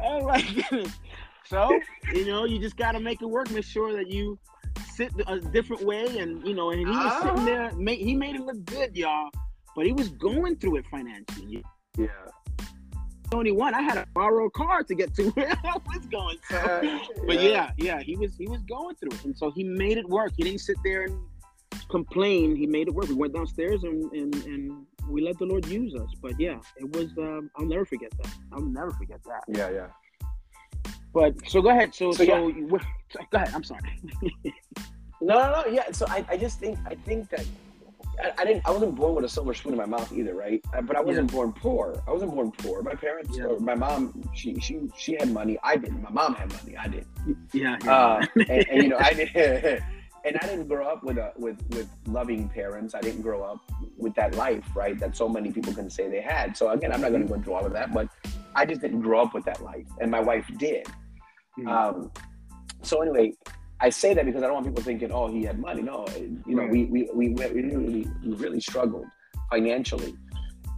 [0.02, 0.92] oh my goodness.
[1.46, 1.78] So
[2.12, 3.50] you know, you just got to make it work.
[3.50, 4.38] Make sure that you
[4.94, 7.44] sit a different way, and you know, and he was sitting ah.
[7.44, 7.70] there.
[7.94, 9.30] he made it look good, y'all,
[9.74, 11.62] but he was going through it financially.
[11.96, 12.06] Yeah.
[13.32, 13.74] Only one.
[13.74, 16.38] I had to borrow a car to get to where I was going.
[16.48, 16.98] So, yeah.
[17.26, 20.08] but yeah, yeah, he was he was going through it, and so he made it
[20.08, 20.32] work.
[20.36, 21.18] He didn't sit there and
[21.90, 22.56] complain.
[22.56, 23.08] He made it work.
[23.08, 26.08] We went downstairs and and, and we let the Lord use us.
[26.20, 27.16] But yeah, it was.
[27.18, 28.32] Um, I'll never forget that.
[28.52, 29.44] I'll never forget that.
[29.48, 29.86] Yeah, yeah.
[31.12, 31.94] But so go ahead.
[31.94, 32.64] So so, so yeah.
[33.30, 33.50] go ahead.
[33.54, 34.00] I'm sorry.
[35.20, 35.66] no, no, no.
[35.70, 35.90] Yeah.
[35.92, 37.44] So I, I just think I think that
[38.22, 40.64] I, I, didn't I wasn't born with a silver spoon in my mouth either, right?
[40.82, 41.36] But I wasn't yeah.
[41.36, 42.02] born poor.
[42.06, 42.82] I wasn't born poor.
[42.82, 43.46] My parents, yeah.
[43.60, 45.58] my mom, she she she had money.
[45.62, 46.02] I didn't.
[46.02, 46.76] My mom had money.
[46.76, 47.06] I didn't.
[47.52, 47.76] Yeah.
[47.84, 47.94] yeah.
[47.94, 49.82] Uh, and, and, you know I did.
[50.26, 52.94] and I didn't grow up with a with with loving parents.
[52.94, 53.60] I didn't grow up
[53.96, 54.98] with that life, right?
[54.98, 56.56] That so many people can say they had.
[56.56, 58.08] So again, I'm not going to go into all of that, but
[58.54, 60.86] I just didn't grow up with that life, and my wife did.
[61.58, 61.68] Mm-hmm.
[61.68, 62.10] Um,
[62.82, 63.32] so anyway,
[63.80, 65.82] I say that because I don't want people thinking, oh, he had money.
[65.82, 69.06] No, you know, we, we, we, we, really, we really struggled
[69.50, 70.14] financially.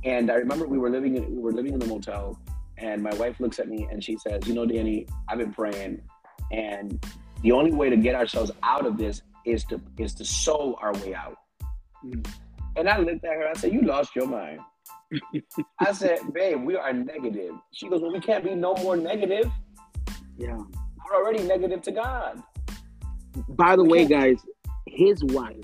[0.05, 2.39] And I remember we were living in, we were living in the motel
[2.77, 6.03] and my wife looks at me and she says, you know, Danny, I've been praying
[6.51, 7.05] and
[7.43, 10.93] the only way to get ourselves out of this is to, is to sow our
[10.95, 11.37] way out.
[12.05, 12.27] Mm.
[12.77, 14.61] And I looked at her, I said, you lost your mind.
[15.81, 17.55] I said, babe, we are negative.
[17.73, 19.51] She goes, well, we can't be no more negative.
[20.37, 20.57] Yeah.
[20.57, 22.43] We're already negative to God.
[23.49, 24.41] By the way, guys,
[24.87, 25.57] his wife,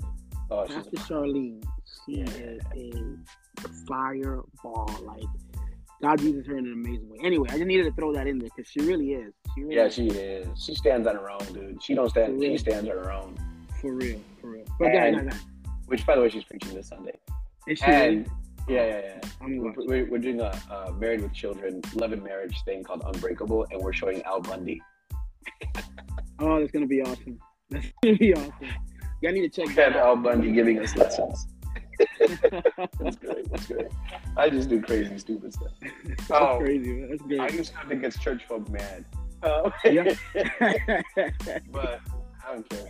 [0.51, 1.63] oh, Pastor Charlene,
[2.05, 2.25] she yeah.
[2.25, 4.89] is a fireball.
[5.03, 5.23] Like
[6.01, 7.17] God uses her in an amazing way.
[7.23, 9.33] Anyway, I just needed to throw that in there because she really is.
[9.55, 9.93] She really yeah, is.
[9.93, 10.63] she is.
[10.63, 11.81] She stands on her own, dude.
[11.81, 12.41] She don't stand.
[12.41, 13.37] She stands on her own.
[13.81, 14.65] For real, for real.
[14.79, 15.33] But and,
[15.87, 17.17] which, by the way, she's preaching this Sunday.
[17.67, 18.29] Is she and, really?
[18.67, 19.71] Yeah, yeah, yeah.
[19.87, 23.81] We're, we're, doing a, a, married with children, love and marriage thing called Unbreakable, and
[23.81, 24.81] we're showing Al Bundy.
[26.39, 27.39] oh, that's gonna be awesome.
[27.69, 28.53] That's gonna be awesome.
[29.21, 30.05] Y'all need to check that out.
[30.05, 31.47] Al Bundy giving us lessons.
[32.99, 33.49] that's great.
[33.49, 33.87] That's great.
[34.37, 35.71] I just do crazy, stupid stuff.
[36.05, 36.91] That's oh, crazy.
[36.91, 37.09] Man.
[37.09, 37.39] That's great.
[37.39, 39.05] I just have to get church folk mad.
[39.41, 40.13] Uh, yeah.
[41.71, 42.01] but
[42.45, 42.89] I don't care.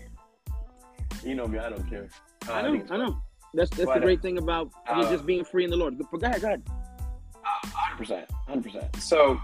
[1.23, 1.59] You know me.
[1.59, 2.09] I don't care.
[2.47, 2.83] Uh, I know.
[2.89, 3.21] I, I know.
[3.53, 5.97] That's that's but, the great thing about uh, just being free in the Lord.
[5.97, 6.41] But go ahead.
[6.41, 6.63] Go ahead.
[7.43, 8.31] Hundred percent.
[8.47, 8.95] Hundred percent.
[8.97, 9.39] So,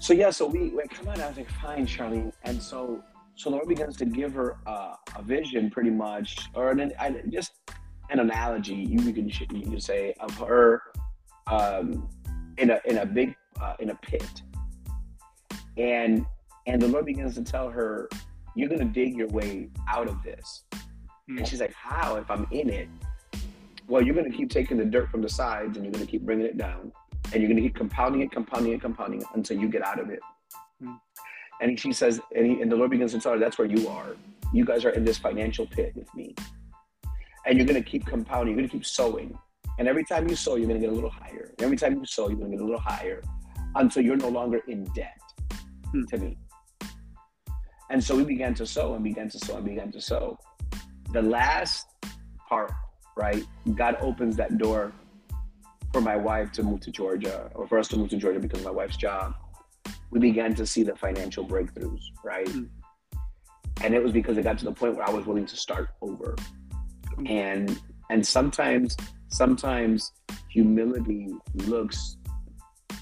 [0.00, 0.30] so yeah.
[0.30, 1.20] So we, we come on.
[1.20, 2.32] I was like, fine, Charlene.
[2.44, 3.02] And so
[3.36, 6.92] so the Lord begins to give her uh, a vision, pretty much, or an,
[7.28, 7.52] just
[8.10, 10.82] an analogy you can you can say of her
[11.46, 12.08] um,
[12.56, 14.42] in a in a big uh, in a pit,
[15.76, 16.24] and
[16.66, 18.08] and the Lord begins to tell her,
[18.54, 21.38] "You're gonna dig your way out of this." Mm-hmm.
[21.38, 22.16] And she's like, "How?
[22.16, 22.88] If I'm in it?"
[23.86, 26.46] Well, you're gonna keep taking the dirt from the sides, and you're gonna keep bringing
[26.46, 26.90] it down,
[27.34, 30.08] and you're gonna keep compounding it, compounding it, compounding it until you get out of
[30.08, 30.20] it.
[30.82, 30.94] Mm-hmm.
[31.60, 33.88] And she says, and, he, and the Lord begins to tell her, that's where you
[33.88, 34.16] are.
[34.52, 36.34] You guys are in this financial pit with me.
[37.46, 39.38] And you're going to keep compounding, you're going to keep sowing.
[39.78, 41.52] And every time you sow, you're going to get a little higher.
[41.56, 43.22] And every time you sow, you're going to get a little higher
[43.74, 45.20] until you're no longer in debt
[45.90, 46.04] hmm.
[46.10, 46.38] to me.
[47.90, 50.38] And so we began to sow and began to sow and began to sow.
[51.12, 51.86] The last
[52.48, 52.72] part,
[53.16, 53.44] right?
[53.74, 54.92] God opens that door
[55.92, 58.58] for my wife to move to Georgia or for us to move to Georgia because
[58.58, 59.34] of my wife's job
[60.10, 62.46] we began to see the financial breakthroughs, right?
[62.46, 62.68] Mm.
[63.82, 65.90] And it was because it got to the point where I was willing to start
[66.00, 66.36] over.
[67.18, 67.30] Mm.
[67.30, 68.96] And and sometimes
[69.28, 70.12] sometimes
[70.48, 72.16] humility looks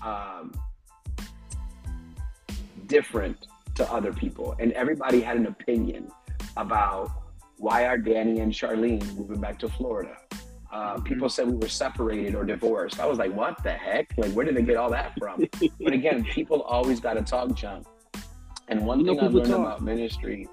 [0.03, 0.53] um,
[2.87, 6.11] different to other people, and everybody had an opinion
[6.57, 7.11] about
[7.59, 10.17] why are Danny and Charlene moving back to Florida?
[10.75, 12.99] Uh, people said we were separated or divorced.
[12.99, 14.13] I was like, what the heck?
[14.17, 15.47] Like, where did they get all that from?
[15.81, 17.87] but again, people always got to talk junk.
[18.67, 19.61] And one you thing I've learned talk.
[19.61, 20.49] about ministry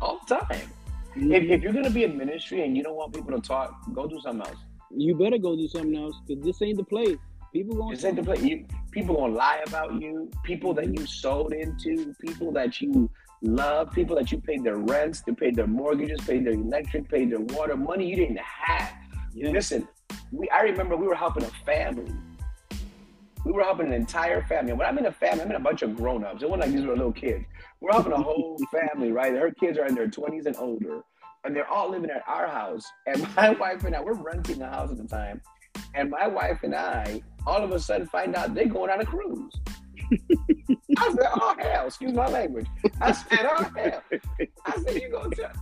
[0.00, 0.68] all the time.
[1.16, 1.32] Mm-hmm.
[1.34, 3.76] If, if, you're going to be in ministry and you don't want people to talk,
[3.92, 4.58] go do something else.
[4.90, 7.16] You better go do something else because this ain't the place.
[7.52, 8.42] People going this ain't the place.
[8.42, 10.32] You, people gonna lie about you.
[10.42, 12.12] People that you sold into.
[12.14, 13.08] People that you
[13.40, 13.92] love.
[13.92, 17.40] People that you paid their rents, they paid their mortgages, paid their electric, paid their
[17.40, 17.76] water.
[17.76, 18.92] Money you didn't have
[19.34, 19.50] yeah.
[19.50, 19.88] Listen,
[20.30, 22.12] we I remember we were helping a family.
[23.44, 24.72] We were helping an entire family.
[24.72, 26.42] When I'm in a family, I'm in a bunch of grown-ups.
[26.42, 27.44] It wasn't like these were little kids.
[27.80, 29.32] We're helping a whole family, right?
[29.32, 31.02] Her kids are in their 20s and older.
[31.44, 32.84] And they're all living at our house.
[33.06, 35.40] And my wife and I, we're renting a house at the time.
[35.94, 39.04] And my wife and I, all of a sudden, find out they're going on a
[39.04, 39.52] cruise.
[40.98, 42.66] I said, oh, hell, excuse my language.
[43.00, 44.02] I said, oh, hell.
[44.66, 45.52] I said, you going to,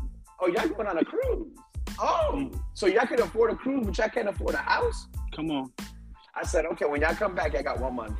[0.41, 1.57] oh, y'all going on a cruise.
[2.03, 5.07] Oh, so y'all can afford a cruise, but y'all can't afford a house?
[5.35, 5.71] Come on.
[6.35, 8.19] I said, okay, when y'all come back, I got one month.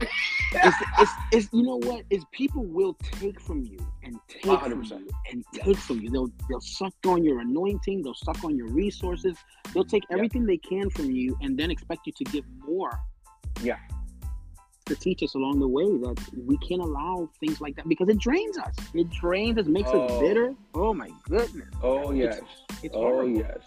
[0.00, 2.04] it's, it's, it's, you know what?
[2.10, 4.60] Is people will take from you and take 100%.
[4.68, 6.10] from you and take from you.
[6.10, 8.02] They'll they'll suck on your anointing.
[8.02, 9.36] They'll suck on your resources.
[9.72, 12.98] They'll take everything they can from you and then expect you to give more.
[13.62, 13.76] Yeah.
[14.86, 18.18] To teach us along the way that we can't allow things like that because it
[18.18, 18.74] drains us.
[18.94, 20.06] It drains us, makes oh.
[20.06, 20.54] us bitter.
[20.74, 21.68] Oh my goodness.
[21.82, 22.40] Oh yes.
[22.40, 23.38] It's, it's oh horrible.
[23.38, 23.58] yes.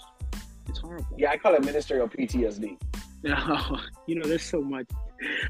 [0.67, 1.15] It's horrible.
[1.17, 2.77] Yeah, I call it ministerial PTSD.
[3.23, 4.85] No, you know, there's so much.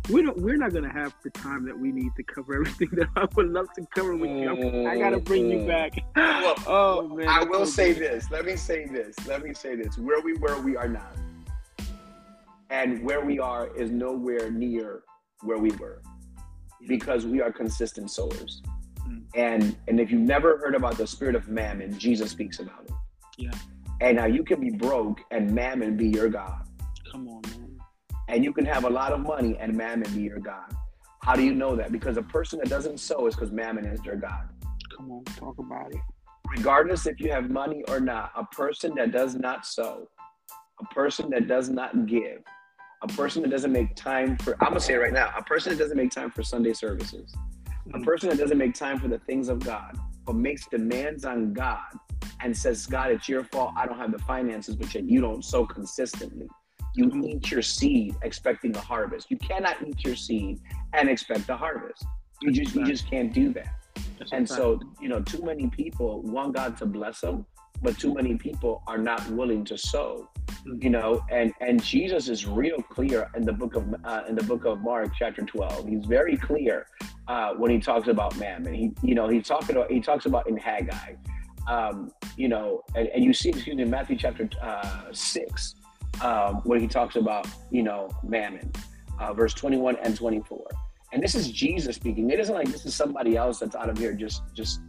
[0.10, 0.38] We don't.
[0.38, 3.50] We're not gonna have the time that we need to cover everything that I would
[3.50, 4.88] love to cover with you.
[4.88, 5.68] I gotta bring you mm-hmm.
[5.68, 5.92] back.
[6.16, 7.28] Well, oh man!
[7.28, 8.30] I will say this.
[8.30, 9.16] Let me say this.
[9.28, 9.98] Let me say this.
[9.98, 11.18] Where we were, we are not,
[12.70, 15.02] and where we are is nowhere near
[15.42, 16.02] where we were,
[16.88, 18.62] because we are consistent sowers.
[19.08, 19.24] Mm.
[19.36, 22.92] And and if you've never heard about the spirit of mammon, Jesus speaks about it.
[23.38, 23.52] Yeah.
[24.02, 26.68] And now you can be broke and mammon be your God.
[27.12, 27.80] Come on, man.
[28.28, 30.76] And you can have a lot of money and mammon be your God.
[31.22, 31.92] How do you know that?
[31.92, 34.50] Because a person that doesn't sow is because mammon is their God.
[34.96, 36.02] Come on, talk about it.
[36.56, 40.08] Regardless if you have money or not, a person that does not sow,
[40.80, 42.42] a person that does not give,
[43.06, 45.44] a person that doesn't make time for, I'm going to say it right now, a
[45.44, 47.34] person that doesn't make time for Sunday services,
[47.94, 51.54] a person that doesn't make time for the things of God, but makes demands on
[51.54, 51.86] God
[52.42, 53.74] and says, God, it's your fault.
[53.78, 56.48] I don't have the finances, but yet you don't sow consistently.
[56.96, 59.30] You eat your seed expecting a harvest.
[59.30, 60.60] You cannot eat your seed
[60.94, 62.04] and expect a harvest.
[62.42, 63.68] You just you just can't do that.
[64.32, 67.46] And so, you know, too many people want God to bless them,
[67.86, 70.28] but too many people are not willing to sow.
[70.82, 74.44] You know, and and Jesus is real clear in the book of uh, in the
[74.44, 75.88] book of Mark, chapter twelve.
[75.88, 76.88] He's very clear
[77.28, 78.74] uh, when he talks about mammon.
[78.74, 81.14] He, you know, he's talking about he talks about in Haggai.
[81.68, 85.76] Um, you know, and, and you see, excuse me, in Matthew chapter uh, six,
[86.22, 88.72] um, where he talks about, you know, mammon,
[89.20, 90.64] uh, verse 21 and 24.
[91.12, 92.30] And this is Jesus speaking.
[92.30, 94.82] It isn't like this is somebody else that's out of here just just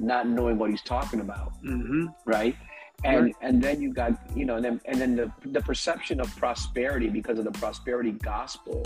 [0.00, 2.06] not knowing what he's talking about, mm-hmm.
[2.24, 2.56] right?
[3.04, 3.34] And right.
[3.40, 7.08] and then you got you know and then and then the the perception of prosperity
[7.08, 8.84] because of the prosperity gospel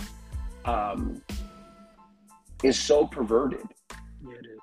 [0.65, 1.23] um,
[2.63, 3.67] is so perverted.
[4.25, 4.61] Yeah, it is.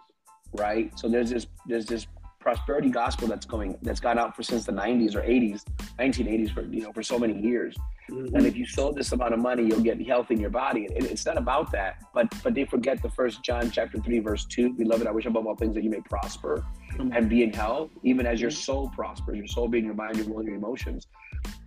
[0.54, 0.98] Right.
[0.98, 2.08] So there's this there's this
[2.42, 5.64] prosperity gospel that's going that's gone out for since the 90s or 80s
[6.00, 7.76] 1980s for you know for so many years
[8.10, 8.36] mm-hmm.
[8.36, 11.04] and if you sold this amount of money you'll get health in your body it,
[11.06, 14.74] it's not about that but but they forget the first john chapter 3 verse 2
[14.74, 17.14] beloved i wish above all things that you may prosper mm-hmm.
[17.16, 18.60] and be in health even as your mm-hmm.
[18.60, 21.08] soul prospers your soul being your mind your will your emotions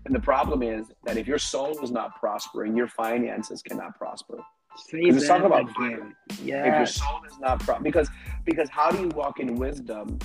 [0.07, 4.39] and the problem is that if your soul is not prospering your finances cannot prosper
[4.77, 6.17] Say it's talking about again.
[6.43, 6.67] Yeah.
[6.67, 8.11] If your soul is not pro- because
[8.45, 10.19] because how do you walk in wisdom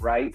[0.00, 0.34] right?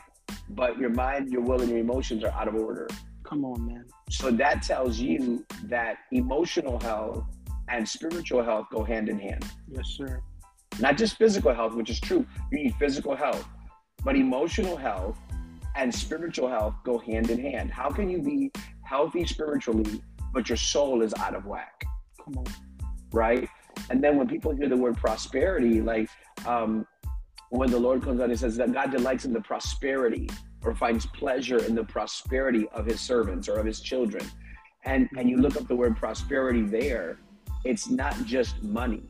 [0.49, 2.87] But your mind, your will, and your emotions are out of order.
[3.23, 3.85] Come on, man.
[4.09, 7.23] So that tells you that emotional health
[7.69, 9.45] and spiritual health go hand in hand.
[9.69, 10.21] Yes, sir.
[10.79, 12.25] Not just physical health, which is true.
[12.51, 13.47] You need physical health,
[14.03, 15.17] but emotional health
[15.75, 17.71] and spiritual health go hand in hand.
[17.71, 18.51] How can you be
[18.83, 20.01] healthy spiritually,
[20.33, 21.83] but your soul is out of whack?
[22.23, 22.45] Come on.
[23.13, 23.47] Right?
[23.89, 26.09] And then when people hear the word prosperity, like
[26.45, 26.85] um,
[27.51, 30.29] when the Lord comes out and says that God delights in the prosperity
[30.63, 34.25] or finds pleasure in the prosperity of his servants or of his children.
[34.85, 37.19] And and you look up the word prosperity there,
[37.65, 39.03] it's not just money.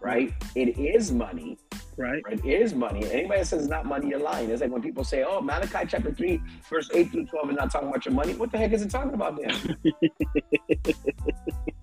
[0.00, 0.32] Right?
[0.54, 1.58] It is money.
[1.98, 2.22] Right.
[2.26, 3.04] It is money.
[3.12, 4.48] Anybody that says it's not money, you're lying.
[4.48, 7.70] It's like when people say, oh, Malachi chapter 3, verse 8 through 12 is not
[7.70, 8.32] talking about your money.
[8.32, 9.76] What the heck is it talking about then?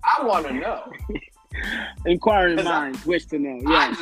[0.02, 0.92] I want to know.
[2.06, 3.60] Inquiring minds wish to know.
[3.70, 3.94] Yeah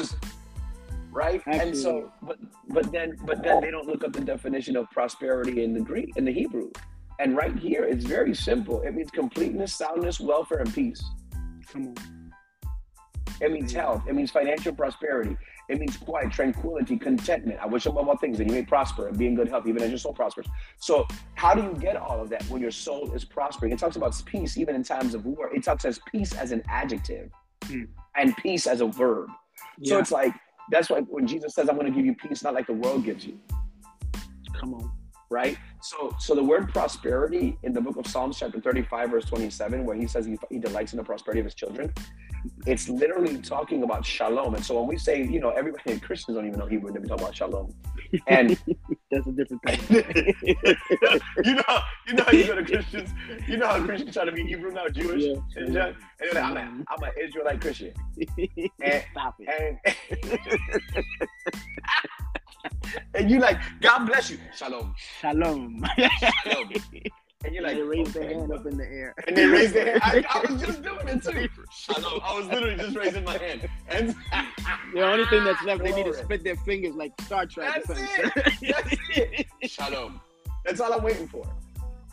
[1.16, 1.42] right?
[1.46, 1.68] Absolutely.
[1.68, 5.64] And so, but but then but then they don't look up the definition of prosperity
[5.64, 6.70] in the Greek in the Hebrew.
[7.18, 8.82] And right here, it's very simple.
[8.82, 11.02] It means completeness, soundness, welfare, and peace.
[11.72, 12.32] Come on.
[13.40, 14.02] It means health.
[14.06, 15.36] It means financial prosperity.
[15.68, 17.58] It means quiet, tranquility, contentment.
[17.60, 19.82] I wish above all things that you may prosper and be in good health, even
[19.82, 20.46] as your soul prospers.
[20.78, 23.72] So, how do you get all of that when your soul is prospering?
[23.72, 25.54] It talks about peace even in times of war.
[25.54, 27.30] It talks as peace as an adjective
[27.64, 27.84] hmm.
[28.14, 29.28] and peace as a verb.
[29.78, 29.94] Yeah.
[29.94, 30.34] So it's like
[30.70, 33.04] that's why when Jesus says, I'm going to give you peace, not like the world
[33.04, 33.38] gives you.
[34.58, 34.92] Come on.
[35.28, 35.58] Right?
[35.82, 39.96] So so the word prosperity in the book of Psalms, chapter 35, verse 27, where
[39.96, 41.92] he says he, he delights in the prosperity of his children,
[42.66, 44.54] it's literally talking about shalom.
[44.54, 47.20] And so when we say, you know, everybody Christians don't even know Hebrew, they talk
[47.20, 47.74] about shalom.
[48.26, 48.50] And
[49.10, 49.80] that's a different thing.
[51.44, 53.10] you know, you know how you go to Christians,
[53.46, 56.44] you know how Christians try to be Hebrew now, Jewish, yeah, and, and, and like,
[56.44, 57.92] I'm, a, I'm an Israelite Christian.
[58.82, 59.80] And, Stop it.
[59.84, 60.38] And,
[63.14, 64.38] and you like, God bless you.
[64.54, 64.94] Shalom.
[65.20, 65.84] Shalom.
[66.44, 66.72] Shalom.
[67.46, 69.14] And you're like, they raise okay, their hand up in the air.
[69.28, 70.26] And they raise their hand.
[70.28, 71.48] I, I was just doing it too.
[71.70, 72.20] Shalom.
[72.24, 73.68] I was literally just raising my hand.
[73.88, 74.16] And
[74.92, 77.84] the only thing that's left, they need to split their fingers like Star Trek.
[77.86, 78.32] That's it.
[78.62, 78.96] That's
[79.62, 79.70] it.
[79.70, 80.20] Shalom.
[80.64, 81.46] That's all I'm waiting for.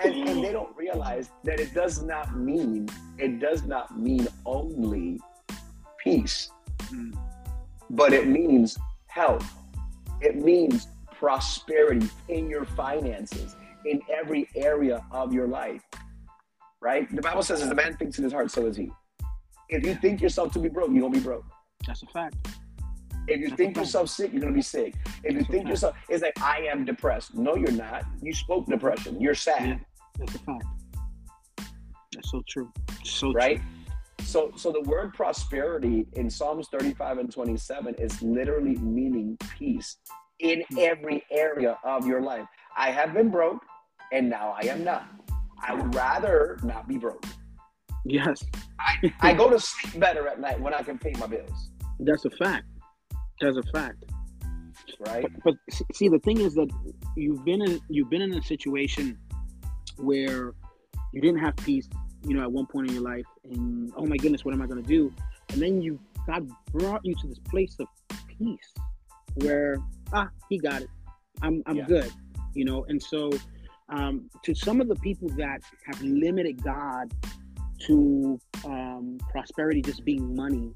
[0.01, 5.19] And, and they don't realize that it does not mean it does not mean only
[5.97, 6.51] peace,
[6.91, 7.17] mm.
[7.89, 8.77] but it means
[9.07, 9.51] health.
[10.21, 13.55] It means prosperity in your finances
[13.85, 15.81] in every area of your life.
[16.81, 17.13] Right?
[17.15, 18.91] The Bible says, as a man thinks in his heart, so is he.
[19.69, 21.45] If you think yourself to be broke, you're gonna be broke.
[21.87, 22.35] That's a fact.
[23.27, 24.93] If you That's think yourself sick, you're gonna be sick.
[25.23, 27.35] If That's you think yourself, it's like I am depressed.
[27.35, 28.05] No, you're not.
[28.21, 29.19] You spoke depression.
[29.21, 29.67] You're sad.
[29.67, 29.77] Yeah.
[30.19, 30.65] That's a fact.
[32.13, 32.71] That's so true.
[33.03, 33.57] So right.
[33.57, 34.25] True.
[34.25, 39.97] So, so the word prosperity in Psalms 35 and 27 is literally meaning peace
[40.39, 40.77] in hmm.
[40.79, 42.45] every area of your life.
[42.77, 43.61] I have been broke
[44.13, 45.07] and now I am not.
[45.61, 47.25] I would rather not be broke.
[48.05, 48.43] Yes.
[48.79, 51.69] I, I go to sleep better at night when I can pay my bills.
[51.99, 52.65] That's a fact.
[53.41, 54.05] That's a fact.
[54.99, 55.25] Right.
[55.43, 56.69] But, but see, the thing is that
[57.15, 59.17] you've been in you've been in a situation
[59.97, 60.53] where
[61.11, 61.89] you didn't have peace,
[62.25, 64.67] you know, at one point in your life, and oh my goodness, what am I
[64.67, 65.11] going to do?
[65.49, 67.87] And then you God brought you to this place of
[68.27, 68.73] peace,
[69.35, 69.77] where
[70.13, 70.89] ah, He got it.
[71.41, 71.85] I'm I'm yeah.
[71.85, 72.11] good,
[72.53, 72.85] you know.
[72.87, 73.31] And so
[73.93, 77.13] um, to some of the people that have limited God
[77.81, 80.73] to um, prosperity just being money,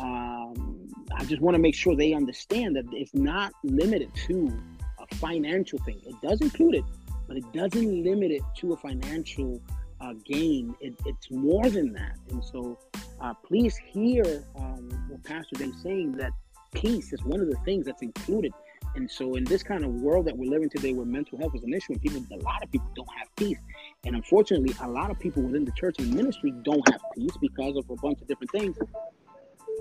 [0.00, 4.52] um, I just want to make sure they understand that it's not limited to
[4.98, 6.00] a financial thing.
[6.04, 6.84] It does include it,
[7.26, 9.60] but it doesn't limit it to a financial
[10.00, 10.74] uh, gain.
[10.80, 12.16] It, it's more than that.
[12.30, 12.78] And so
[13.20, 16.32] uh, please hear um, what Pastor Day saying that
[16.74, 18.52] peace is one of the things that's included
[18.94, 21.62] and so, in this kind of world that we're living today, where mental health is
[21.62, 23.58] an issue, and people, a lot of people don't have peace,
[24.04, 27.76] and unfortunately, a lot of people within the church and ministry don't have peace because
[27.76, 28.76] of a bunch of different things.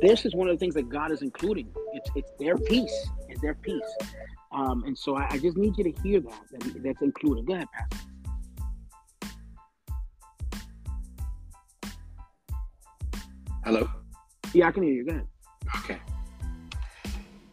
[0.01, 1.69] This is one of the things that God is including.
[1.93, 3.09] It's it's their peace.
[3.29, 3.95] It's their peace.
[4.51, 7.45] Um, and so, I, I, just need you to hear that, that that's included.
[7.45, 8.07] Go ahead, Pastor.
[13.65, 13.89] Hello.
[14.53, 15.05] Yeah, I can hear you.
[15.05, 15.27] Go ahead.
[15.79, 15.99] Okay.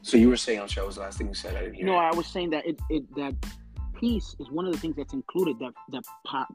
[0.04, 1.56] So you were saying, I'm sure, was the last thing you said.
[1.56, 1.86] I didn't hear.
[1.86, 3.34] No, I was saying that it, it that
[3.98, 5.58] peace is one of the things that's included.
[5.60, 6.04] That that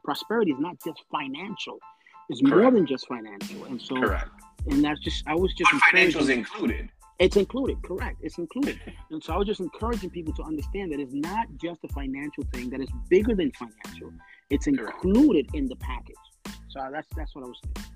[0.04, 1.80] prosperity is not just financial;
[2.28, 2.62] it's Correct.
[2.62, 3.64] more than just financial.
[3.64, 4.30] And so, Correct.
[4.68, 6.90] And that's just I was just financial is included.
[7.18, 8.18] It's included, correct.
[8.22, 8.80] It's included.
[9.10, 12.44] And so I was just encouraging people to understand that it's not just a financial
[12.54, 14.12] thing, that it's bigger than financial.
[14.48, 15.54] It's included Correct.
[15.56, 16.14] in the package.
[16.70, 17.86] So that's that's what I was saying.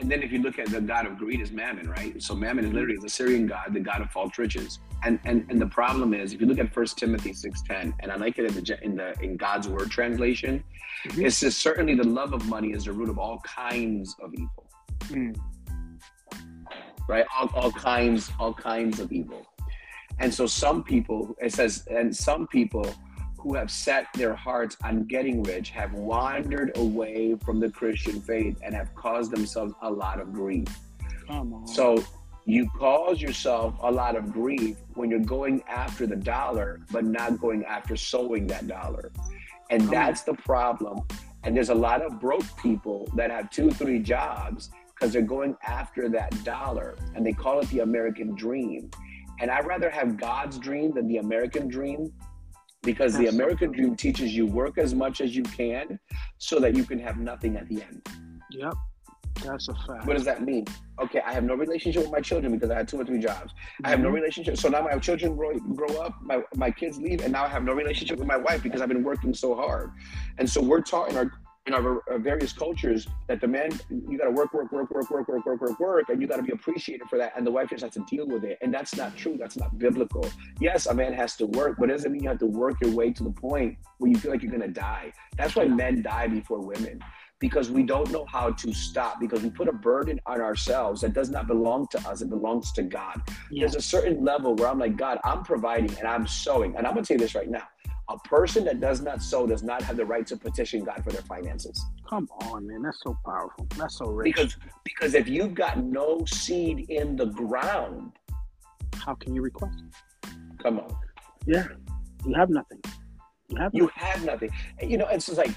[0.00, 2.20] And then if you look at the god of greed is Mammon, right?
[2.22, 4.78] So Mammon is literally the Syrian god, the god of false riches.
[5.04, 8.10] And and and the problem is, if you look at First Timothy six ten, and
[8.10, 10.64] I like it in the in the in God's word translation,
[11.06, 11.26] mm-hmm.
[11.26, 14.70] it says certainly the love of money is the root of all kinds of evil.
[15.08, 15.36] Mm.
[17.08, 19.44] Right, all, all kinds, all kinds of evil.
[20.20, 22.94] And so some people, it says, and some people
[23.40, 28.58] who have set their hearts on getting rich have wandered away from the Christian faith
[28.62, 30.68] and have caused themselves a lot of grief.
[31.26, 31.66] Come on.
[31.66, 32.04] So
[32.44, 37.40] you cause yourself a lot of grief when you're going after the dollar, but not
[37.40, 39.10] going after sowing that dollar.
[39.70, 41.00] And that's the problem.
[41.44, 45.56] And there's a lot of broke people that have two, three jobs because they're going
[45.66, 48.90] after that dollar and they call it the American dream.
[49.40, 52.12] And I'd rather have God's dream than the American dream
[52.82, 55.98] because the American dream teaches you work as much as you can
[56.38, 58.06] so that you can have nothing at the end.
[58.50, 58.74] Yep.
[59.44, 60.06] That's a fact.
[60.06, 60.66] What does that mean?
[61.00, 63.52] Okay, I have no relationship with my children because I had two or three jobs.
[63.52, 63.86] Mm-hmm.
[63.86, 64.16] I have no mm-hmm.
[64.16, 64.56] relationship.
[64.56, 67.64] So now my children grow, grow up, my, my kids leave, and now I have
[67.64, 69.92] no relationship with my wife because I've been working so hard.
[70.38, 71.32] And so we're taught in our
[71.70, 75.10] in our, our various cultures that the man you got to work, work, work, work,
[75.10, 77.50] work, work, work, work, work, and you got to be appreciated for that, and the
[77.50, 78.58] wife just has to deal with it.
[78.60, 79.36] And that's not true.
[79.38, 80.28] That's not biblical.
[80.60, 82.92] Yes, a man has to work, but it doesn't mean you have to work your
[82.92, 85.12] way to the point where you feel like you're gonna die.
[85.36, 87.00] That's why men die before women
[87.38, 91.14] because we don't know how to stop because we put a burden on ourselves that
[91.14, 93.18] does not belong to us it belongs to god
[93.50, 93.60] yeah.
[93.60, 96.92] there's a certain level where i'm like god i'm providing and i'm sowing and i'm
[96.92, 97.66] going to tell you this right now
[98.10, 101.10] a person that does not sow does not have the right to petition god for
[101.10, 105.54] their finances come on man that's so powerful that's so rich because because if you've
[105.54, 108.12] got no seed in the ground
[108.94, 109.82] how can you request
[110.62, 110.94] come on
[111.46, 111.66] yeah
[112.26, 112.80] you have nothing
[113.48, 114.50] you have, you have nothing
[114.82, 115.54] you know it's just like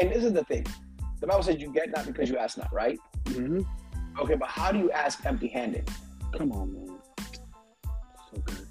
[0.00, 0.66] and this is the thing
[1.20, 2.98] the Bible says you get not because you ask not, right?
[3.24, 3.60] Mm-hmm.
[4.18, 5.88] Okay, but how do you ask empty handed?
[6.36, 6.98] Come on, man.
[8.32, 8.66] So good.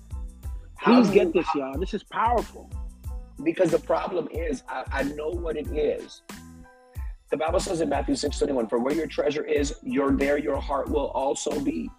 [0.82, 1.78] Please get this, y'all.
[1.80, 2.70] This is powerful.
[3.44, 6.22] Because the problem is, I, I know what it is.
[7.32, 10.60] The Bible says in Matthew 6 21, for where your treasure is, your there your
[10.60, 11.90] heart will also be.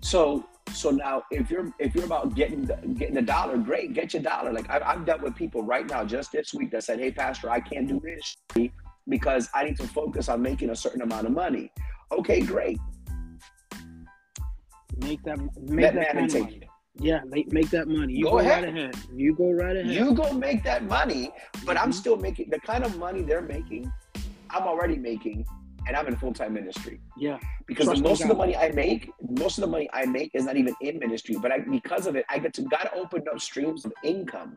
[0.00, 2.64] So so now if you're if you're about getting
[2.94, 4.52] getting a dollar, great, get your dollar.
[4.52, 7.50] Like I've, I've dealt with people right now just this week that said, Hey Pastor,
[7.50, 8.36] I can't do this
[9.08, 11.70] because I need to focus on making a certain amount of money.
[12.10, 12.78] Okay, great.
[14.98, 16.68] Make that make Let that kind of money.
[16.96, 18.14] Yeah, make, make that money.
[18.14, 18.64] You go, go ahead.
[18.64, 18.96] right ahead.
[19.14, 19.90] You go right ahead.
[19.90, 21.32] You go make that money,
[21.64, 21.84] but mm-hmm.
[21.84, 23.92] I'm still making the kind of money they're making.
[24.50, 25.44] I'm already making,
[25.88, 27.00] and I'm in full time ministry.
[27.18, 30.30] Yeah, because the, most of the money I make, most of the money I make
[30.34, 33.28] is not even in ministry, but I, because of it, I get to God opened
[33.28, 34.54] up streams of income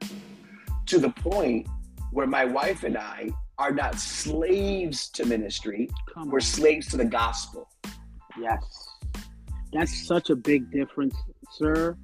[0.86, 1.68] to the point
[2.12, 5.90] where my wife and I are not slaves to ministry.
[6.26, 7.68] We're slaves to the gospel.
[8.40, 8.62] Yes.
[9.74, 11.16] That's such a big difference,
[11.52, 11.98] sir.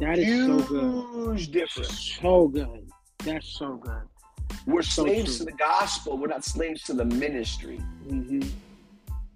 [0.00, 1.38] That is Huge so good.
[1.38, 2.18] Huge difference.
[2.20, 2.90] So good.
[3.18, 4.02] That's so good.
[4.66, 5.46] We're so slaves true.
[5.46, 6.16] to the gospel.
[6.18, 7.80] We're not slaves to the ministry.
[8.08, 8.40] Mm-hmm.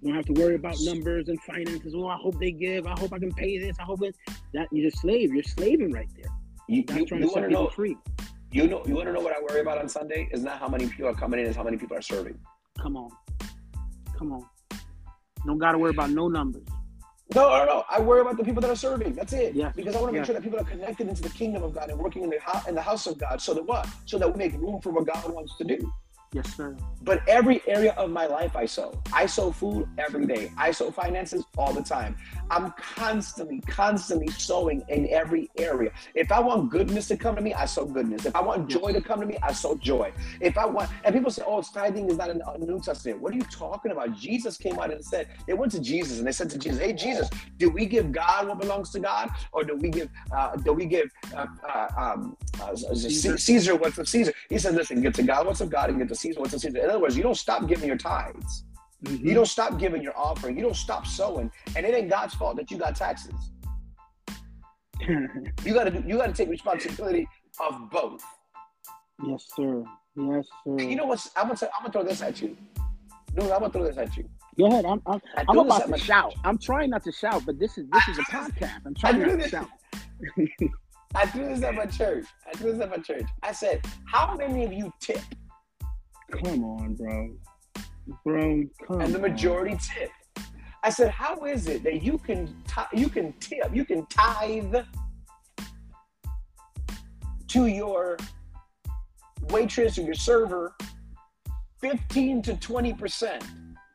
[0.03, 1.95] Don't have to worry about numbers and finances.
[1.97, 2.87] Oh, I hope they give.
[2.87, 3.77] I hope I can pay this.
[3.79, 4.17] I hope it.
[4.53, 5.33] That you're a slave.
[5.33, 6.31] You're slaving right there.
[6.69, 7.97] You, you, you to set know, free.
[8.51, 10.29] You know, you want to know what I worry about on Sunday?
[10.33, 12.39] Is not how many people are coming in, is how many people are serving.
[12.81, 13.11] Come on,
[14.17, 14.47] come on.
[15.47, 16.67] Don't got to worry about no numbers.
[17.35, 17.85] No, no, no.
[17.89, 19.15] I worry about the people that are serving.
[19.15, 19.55] That's it.
[19.55, 19.73] Yeah.
[19.75, 20.27] Because I want to make yeah.
[20.27, 22.75] sure that people are connected into the kingdom of God and working in the, in
[22.75, 23.41] the house of God.
[23.41, 23.89] So that what?
[24.05, 25.93] So that we make room for what God wants to do.
[26.35, 26.77] Yes, sir.
[27.03, 29.01] But every area of my life I sow.
[29.13, 30.51] I sow food every day.
[30.59, 32.17] I sow finances all the time.
[32.51, 35.93] I'm constantly, constantly sowing in every area.
[36.17, 38.27] If I want goodness to come to me, I sow goodness.
[38.27, 40.13] If I want joy to come to me, I sow joy.
[40.41, 43.21] If I want, and people say, oh, tithing is not in the New Testament.
[43.21, 44.17] What are you talking about?
[44.17, 46.95] Jesus came out and said, they went to Jesus and they said to Jesus, hey,
[46.95, 49.31] Jesus, do we give God what belongs to God?
[49.53, 53.39] Or do we give, uh, do we give uh, uh, um, uh, Caesar.
[53.39, 54.33] Caesar what's of Caesar?
[54.49, 56.61] He said, listen, get to God what's of God and get to Caesar what's of
[56.61, 56.79] Caesar.
[56.79, 58.65] In other words, you don't stop giving your tithes.
[59.05, 59.27] Mm-hmm.
[59.27, 60.57] You don't stop giving your offering.
[60.57, 63.35] You don't stop sowing, and it ain't God's fault that you got taxes.
[65.09, 67.29] you gotta do, you gotta take responsibility
[67.61, 68.25] of both.
[69.27, 69.85] Yes, sir.
[70.17, 70.81] Yes, sir.
[70.81, 71.27] You know what?
[71.37, 72.57] I'm gonna I'm gonna throw this at you.
[73.35, 74.25] Dude, I'm gonna throw this at you.
[74.59, 74.87] Go ahead.
[74.87, 76.31] I'm I'm, I'm about to shout.
[76.31, 76.41] Church.
[76.45, 78.81] I'm trying not to shout, but this is this is a podcast.
[78.87, 79.69] I'm trying not to shout.
[81.17, 82.25] I threw this at my church.
[82.47, 83.27] I threw this at my church.
[83.43, 85.21] I said, "How many of you tip?"
[86.33, 87.37] Come on, bro
[88.25, 88.63] bro.
[88.87, 89.79] Come And the majority on.
[89.79, 90.11] tip.
[90.83, 94.77] I said, how is it that you can t- you can tip, you can tithe
[97.49, 98.19] to your
[99.49, 100.75] waitress or your server
[101.81, 103.45] 15 to 20 percent?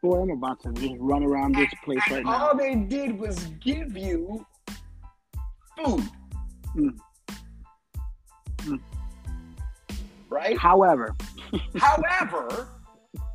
[0.01, 2.47] Boy, I'm about to just run around this place and right now.
[2.47, 4.45] All they did was give you
[5.77, 6.09] food.
[6.75, 6.97] Mm.
[8.65, 8.79] Mm.
[10.29, 10.57] Right?
[10.57, 11.15] However,
[11.77, 12.67] however,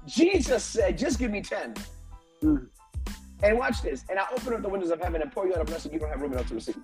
[0.06, 1.74] Jesus said, just give me 10.
[2.42, 2.68] Mm.
[3.42, 4.04] And watch this.
[4.08, 5.98] And I open up the windows of heaven and pour you out a blessing you
[5.98, 6.78] don't have room enough to receive.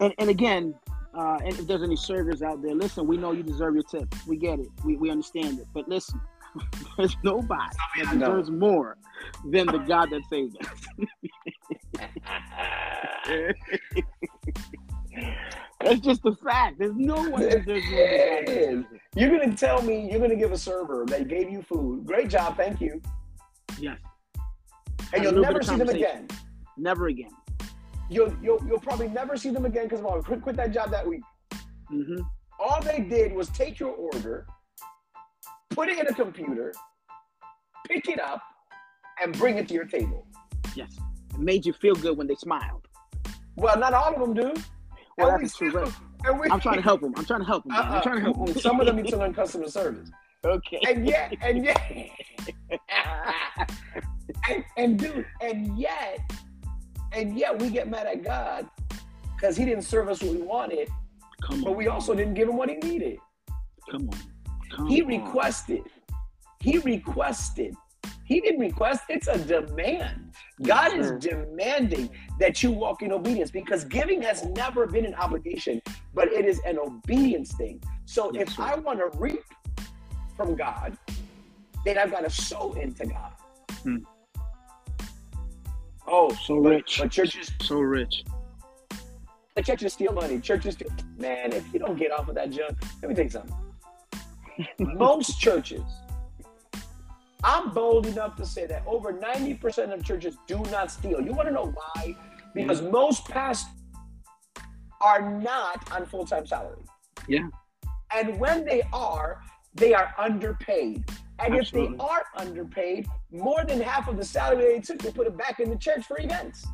[0.00, 0.74] And, and again,
[1.14, 4.14] uh, and if there's any servers out there, listen, we know you deserve your tip.
[4.26, 4.68] We get it.
[4.84, 5.66] We, we understand it.
[5.72, 6.20] But listen,
[6.96, 8.98] there's nobody that deserves more
[9.50, 10.68] than the God that saved us.
[15.80, 16.78] That's just a fact.
[16.78, 20.58] There's no one that deserves more than you're gonna tell me you're gonna give a
[20.58, 22.06] server that gave you food.
[22.06, 23.00] Great job, thank you.
[23.78, 23.98] Yes.
[25.12, 26.28] And you'll never see them again.
[26.76, 27.30] Never again.
[28.08, 31.06] You'll you'll, you'll probably never see them again because well, quit quit that job that
[31.06, 31.22] week.
[31.92, 32.22] Mm-hmm.
[32.58, 34.46] All they did was take your order,
[35.70, 36.72] put it in a computer,
[37.86, 38.42] pick it up,
[39.22, 40.26] and bring it to your table.
[40.74, 40.96] Yes.
[41.34, 42.88] It made you feel good when they smiled.
[43.56, 44.54] Well, not all of them do.
[45.16, 45.70] Well, that's true.
[46.40, 47.14] We, I'm trying to help them.
[47.16, 47.72] I'm trying to help them.
[47.72, 47.82] Uh-uh.
[47.82, 48.58] I'm trying to help them.
[48.60, 50.10] Some of them need to learn customer service.
[50.44, 50.80] Okay.
[50.86, 51.80] And yet, and yet,
[54.50, 56.20] and, and dude, and yet,
[57.12, 58.68] and yet we get mad at God
[59.34, 60.88] because He didn't serve us what we wanted,
[61.42, 61.64] Come on.
[61.64, 63.18] but we also didn't give Him what He needed.
[63.90, 64.18] Come on.
[64.72, 65.82] Come he requested.
[66.60, 67.74] He requested.
[68.26, 69.04] He didn't request.
[69.08, 70.34] It's a demand.
[70.62, 72.10] God is demanding
[72.40, 75.80] that you walk in obedience because giving has never been an obligation,
[76.12, 77.80] but it is an obedience thing.
[78.04, 78.62] So yes, if sir.
[78.64, 79.44] I want to reap
[80.36, 80.98] from God,
[81.84, 83.32] then I've got to sow into God.
[83.84, 83.98] Hmm.
[86.08, 86.98] Oh, so but, rich.
[87.00, 88.24] But churches so rich.
[89.54, 90.40] The churches steal money.
[90.40, 90.88] Churches steal.
[91.16, 93.56] Man, if you don't get off of that junk, let me tell you something.
[94.98, 95.84] Most churches
[97.44, 101.20] I'm bold enough to say that over 90% of churches do not steal.
[101.20, 102.16] You want to know why?
[102.54, 102.90] Because mm.
[102.90, 103.72] most pastors
[105.00, 106.82] are not on full time salary.
[107.28, 107.46] Yeah.
[108.14, 109.42] And when they are,
[109.74, 111.04] they are underpaid.
[111.38, 111.94] And Absolutely.
[111.94, 115.36] if they are underpaid, more than half of the salary they took, they put it
[115.36, 116.66] back in the church for events.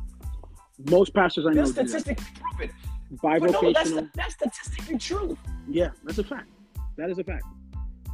[0.89, 1.67] Most pastors I know.
[1.67, 2.75] That's statistically proven.
[3.17, 3.61] Bivocational.
[3.61, 5.37] No, that's, that's statistically true.
[5.67, 6.49] Yeah, that's a fact.
[6.97, 7.43] That is a fact.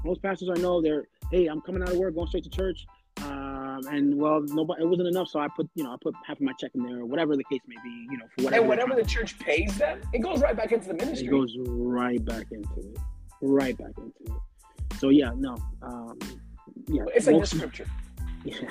[0.03, 2.85] Most pastors I know, they're, hey, I'm coming out of work, going straight to church.
[3.23, 6.37] Um, and well, nobody, it wasn't enough, so I put, you know, I put half
[6.37, 8.61] of my check in there, or whatever the case may be, you know, for whatever.
[8.61, 11.27] And whatever the church pays them, it goes right back into the ministry.
[11.27, 12.97] It goes right back into it,
[13.41, 14.97] right back into it.
[14.99, 16.17] So yeah, no, um,
[16.87, 17.85] yeah, it's like most, this scripture.
[18.45, 18.69] Yeah,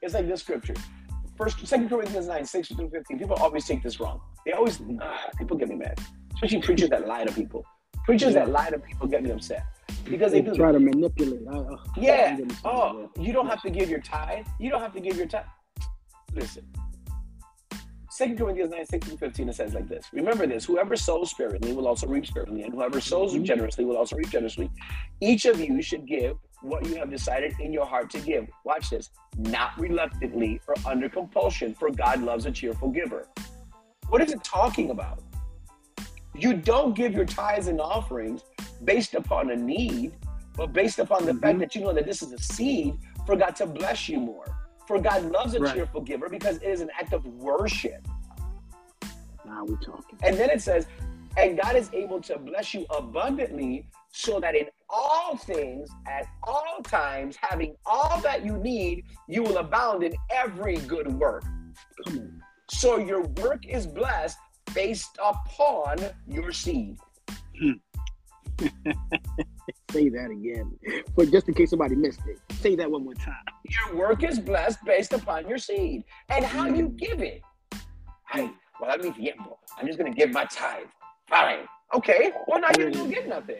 [0.00, 0.74] it's like this scripture.
[1.36, 3.18] First, Second Corinthians nine six through fifteen.
[3.18, 4.20] People always take this wrong.
[4.46, 5.98] They always uh, people get me mad,
[6.34, 7.64] especially preachers that lie to people.
[8.04, 8.40] Preachers yeah.
[8.40, 9.64] that lie to people get me upset
[10.04, 11.42] because they, they try to manipulate.
[11.48, 12.38] I, Uh, yeah.
[12.64, 14.46] Oh, you don't have to give your tithe.
[14.58, 15.44] You don't have to give your tithe.
[16.34, 16.64] Listen.
[18.10, 20.04] Second Corinthians 9, 16, 15, it says like this.
[20.12, 23.44] Remember this whoever sows sparingly will also reap sparingly, and whoever sows mm-hmm.
[23.44, 24.70] generously will also reap generously.
[25.20, 28.48] Each of you should give what you have decided in your heart to give.
[28.64, 29.08] Watch this.
[29.38, 33.28] Not reluctantly or under compulsion, for God loves a cheerful giver.
[34.10, 35.22] What is it talking about?
[36.34, 38.42] You don't give your tithes and offerings
[38.84, 40.14] based upon a need,
[40.56, 41.40] but based upon the mm-hmm.
[41.40, 44.46] fact that you know that this is a seed for God to bless you more.
[44.86, 45.74] For God loves a right.
[45.74, 48.06] cheerful giver because it is an act of worship.
[49.44, 50.18] Now we're talking.
[50.22, 50.86] And then it says,
[51.36, 56.82] and God is able to bless you abundantly so that in all things, at all
[56.82, 61.44] times, having all that you need, you will abound in every good work.
[62.70, 64.38] So your work is blessed
[64.74, 66.96] based upon your seed.
[69.90, 70.78] Say that again,
[71.16, 72.38] but just in case somebody missed it.
[72.56, 73.44] Say that one more time.
[73.68, 77.42] Your work is blessed based upon your seed and how you give it.
[78.30, 78.50] Hey,
[78.80, 79.14] well, I mean,
[79.78, 80.86] I'm just gonna give my tithe.
[81.28, 81.66] Fine.
[81.94, 82.32] Okay.
[82.46, 83.58] Well, now you don't get nothing.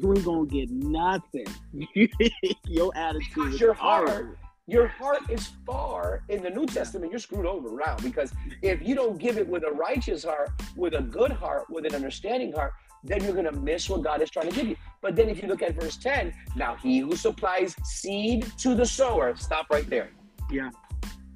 [0.00, 1.46] You ain't gonna get nothing.
[2.66, 3.34] your attitude.
[3.34, 7.12] Because your heart, your heart is far in the New Testament.
[7.12, 10.94] You're screwed over around because if you don't give it with a righteous heart, with
[10.94, 14.30] a good heart, with an understanding heart, then you're going to miss what God is
[14.30, 14.76] trying to give you.
[15.02, 18.86] But then if you look at verse 10, now he who supplies seed to the
[18.86, 20.10] sower, stop right there.
[20.50, 20.70] Yeah,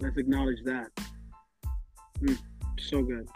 [0.00, 0.88] let's acknowledge that.
[2.22, 2.38] Mm,
[2.78, 3.28] so good.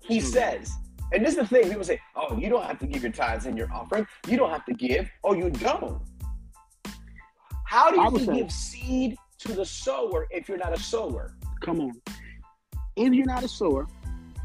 [0.00, 0.70] He so says,
[1.10, 1.16] good.
[1.16, 3.44] and this is the thing people say, oh, you don't have to give your tithes
[3.44, 4.06] and your offering.
[4.26, 5.10] You don't have to give.
[5.22, 6.00] Oh, you don't.
[7.72, 11.34] How do you say, give seed to the sower if you're not a sower?
[11.62, 11.92] Come on.
[12.96, 13.86] If you're not a sower,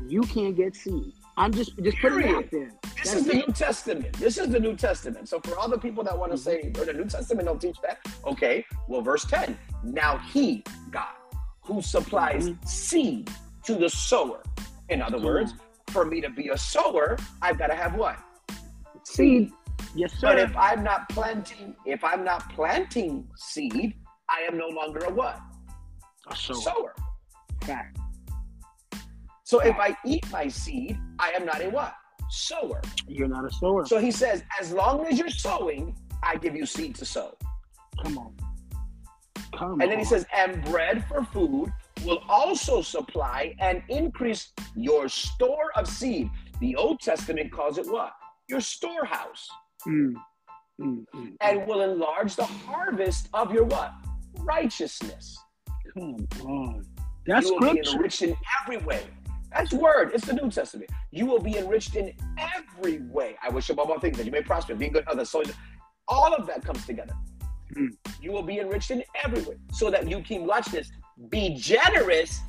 [0.08, 1.12] you can't get seed.
[1.36, 2.72] I'm just just putting it out there.
[2.96, 4.14] This That's is the New Testament.
[4.14, 5.28] This is the New Testament.
[5.28, 7.76] So for all the people that want to say, or the New Testament don't teach
[7.82, 9.60] that, okay, well, verse 10.
[9.84, 11.10] Now he, God,
[11.64, 12.66] who supplies mm-hmm.
[12.66, 13.30] seed
[13.66, 14.42] to the sower.
[14.88, 15.54] In other words,
[15.90, 18.18] for me to be a sower, I've got to have what?
[19.04, 19.52] Seed.
[19.98, 20.28] Yes, sir.
[20.28, 23.96] But if I'm not planting, if I'm not planting seed,
[24.30, 25.40] I am no longer a what?
[26.28, 26.62] A sower.
[26.62, 26.96] sower.
[27.64, 27.98] Fact.
[29.44, 31.96] So if I eat my seed, I am not a what?
[32.30, 32.80] Sower.
[33.08, 33.86] You're not a sower.
[33.86, 37.36] So he says, as long as you're sowing, I give you seed to sow.
[38.04, 38.36] Come on.
[39.56, 41.74] Come and then he says, and bread for food
[42.06, 46.30] will also supply and increase your store of seed.
[46.60, 48.12] The Old Testament calls it what?
[48.48, 49.50] Your storehouse.
[49.88, 50.14] Mm.
[50.80, 53.94] Mm, mm, and will enlarge the harvest of your what?
[54.40, 55.38] Righteousness.
[55.94, 56.86] Come on.
[57.26, 57.92] That's you will scripture.
[57.92, 59.04] be enriched in every way
[59.52, 60.12] that's word.
[60.14, 60.90] It's the New Testament.
[61.12, 63.36] You will be enriched in every way.
[63.42, 65.30] I wish above all things that you may prosper, be good others.
[65.30, 65.44] So
[66.08, 67.14] all of that comes together.
[67.76, 67.90] Mm.
[68.22, 69.56] You will be enriched in every way.
[69.72, 70.92] So that you can watch this.
[71.30, 72.42] Be generous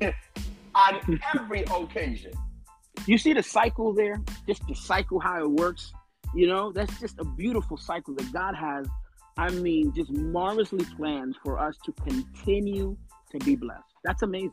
[0.74, 2.32] on every occasion.
[3.06, 4.20] You see the cycle there?
[4.48, 5.92] Just the cycle, how it works.
[6.36, 8.86] You know, that's just a beautiful cycle that God has.
[9.38, 12.94] I mean, just marvelously planned for us to continue
[13.30, 13.82] to be blessed.
[14.04, 14.52] That's amazing.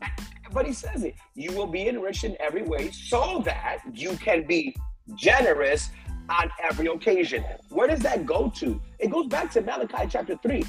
[0.54, 1.16] But he says it.
[1.36, 4.74] You will be enriched in every way so that you can be
[5.16, 5.90] generous
[6.30, 7.44] on every occasion.
[7.68, 8.82] Where does that go to?
[9.00, 10.64] It goes back to Malachi chapter 3.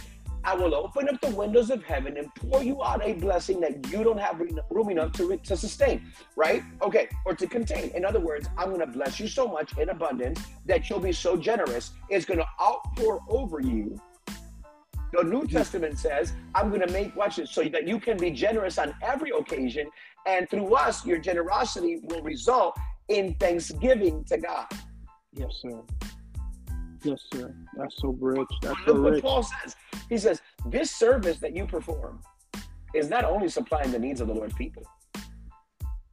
[0.44, 3.90] I will open up the windows of heaven and pour you out a blessing that
[3.90, 4.40] you don't have
[4.70, 6.62] room enough to, to sustain, right?
[6.82, 7.90] Okay, or to contain.
[7.94, 11.12] In other words, I'm going to bless you so much in abundance that you'll be
[11.12, 13.98] so generous, it's going to outpour over you
[15.14, 15.56] the New mm-hmm.
[15.56, 18.94] Testament says, I'm going to make, watch this, so that you can be generous on
[19.02, 19.88] every occasion.
[20.26, 22.76] And through us, your generosity will result
[23.08, 24.66] in thanksgiving to God.
[25.32, 25.82] Yes, sir.
[27.04, 27.54] Yes, sir.
[27.76, 28.48] That's so rich.
[28.62, 29.76] That's Look so what Paul says.
[30.08, 32.20] He says, This service that you perform
[32.94, 34.84] is not only supplying the needs of the Lord's people,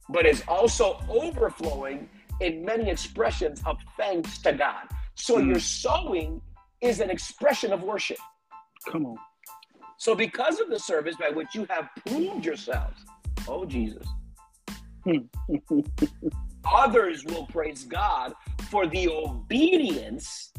[0.08, 2.08] but is also overflowing
[2.40, 4.84] in many expressions of thanks to God.
[5.14, 5.46] So mm.
[5.46, 6.40] you're sowing
[6.80, 8.18] is an expression of worship.
[8.90, 9.16] Come on.
[9.96, 13.00] So, because of the service by which you have proved yourselves,
[13.46, 14.06] oh Jesus,
[16.64, 18.34] others will praise God
[18.68, 20.51] for the obedience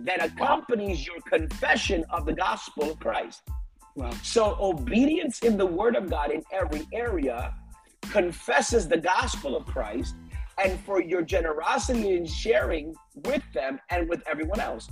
[0.00, 3.42] that accompanies your confession of the gospel of Christ.
[3.94, 4.10] Wow.
[4.22, 7.54] So, obedience in the word of God in every area
[8.10, 10.14] confesses the gospel of Christ
[10.62, 12.94] and for your generosity in sharing
[13.26, 14.88] with them and with everyone else.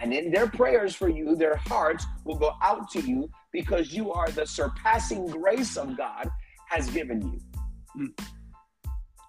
[0.00, 4.12] And in their prayers for you, their hearts will go out to you because you
[4.12, 6.28] are the surpassing grace of God
[6.68, 7.40] has given you.
[7.96, 8.26] Mm.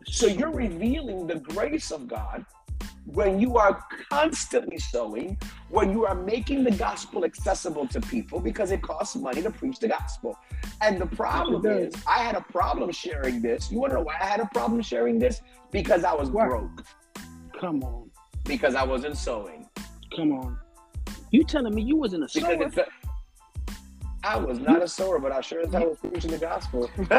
[0.05, 2.45] So you're revealing the grace of God
[3.05, 5.37] when you are constantly sowing,
[5.69, 9.79] when you are making the gospel accessible to people because it costs money to preach
[9.79, 10.37] the gospel.
[10.81, 13.71] And the problem is, I had a problem sharing this.
[13.71, 15.41] You want to know why I had a problem sharing this?
[15.71, 16.47] Because I was what?
[16.47, 16.85] broke.
[17.59, 18.09] Come on.
[18.45, 19.67] Because I wasn't sowing.
[20.15, 20.57] Come on.
[21.31, 22.69] You telling me you wasn't a sower?
[24.25, 26.87] I was not a sower, but I sure as hell was preaching the gospel.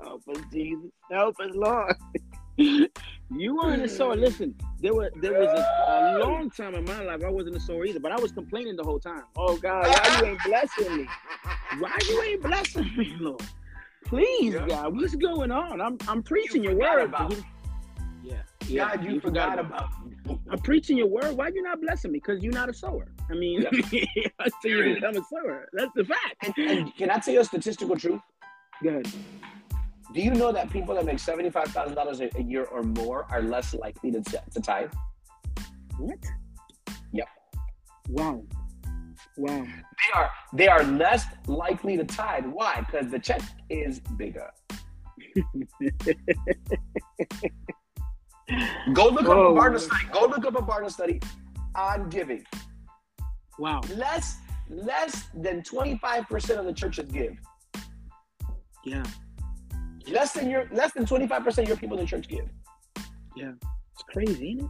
[0.00, 0.90] help us, Jesus.
[1.10, 1.96] Help us, Lord.
[3.30, 4.16] you weren't a sower.
[4.16, 7.60] Listen, there was there was a, a, long time in my life I wasn't a
[7.60, 9.22] sower either, but I was complaining the whole time.
[9.36, 11.08] Oh God, why you ain't blessing me?
[11.78, 13.42] Why you ain't blessing me, Lord?
[14.06, 14.66] Please, yeah.
[14.66, 15.80] God, what's going on?
[15.80, 17.04] I'm I'm preaching you your word.
[17.04, 17.32] About,
[18.24, 18.34] yeah,
[18.66, 18.88] yeah.
[18.88, 19.90] God, you, you forgot, forgot, about.
[20.50, 21.36] I'm preaching your word.
[21.36, 22.18] Why you not blessing me?
[22.18, 23.06] Because you're not a sower.
[23.30, 24.04] I mean, yeah.
[24.40, 25.68] until you become a sower.
[25.72, 26.36] That's the fact.
[26.42, 28.20] And, and can I tell you a statistical truth?
[28.82, 29.06] Good.
[30.14, 33.42] Do you know that people that make seventy-five thousand dollars a year or more are
[33.42, 34.92] less likely to, to tithe?
[35.98, 36.18] What?
[37.12, 37.28] Yep.
[38.08, 38.42] Wow.
[39.36, 39.66] Wow.
[39.66, 42.46] They are they are less likely to tithe.
[42.46, 42.80] Why?
[42.80, 44.50] Because the check is bigger.
[48.94, 49.54] Go look Whoa.
[49.54, 50.04] up a Barna study.
[50.12, 51.20] Go look up a Barna study
[51.74, 52.44] on giving.
[53.58, 53.80] Wow.
[53.94, 54.38] Less
[54.70, 57.36] less than 25% of the churches give.
[58.84, 59.04] Yeah.
[60.10, 62.48] Less than your less than 25% of your people in the church give.
[63.36, 63.52] Yeah.
[63.92, 64.68] It's crazy, ain't it?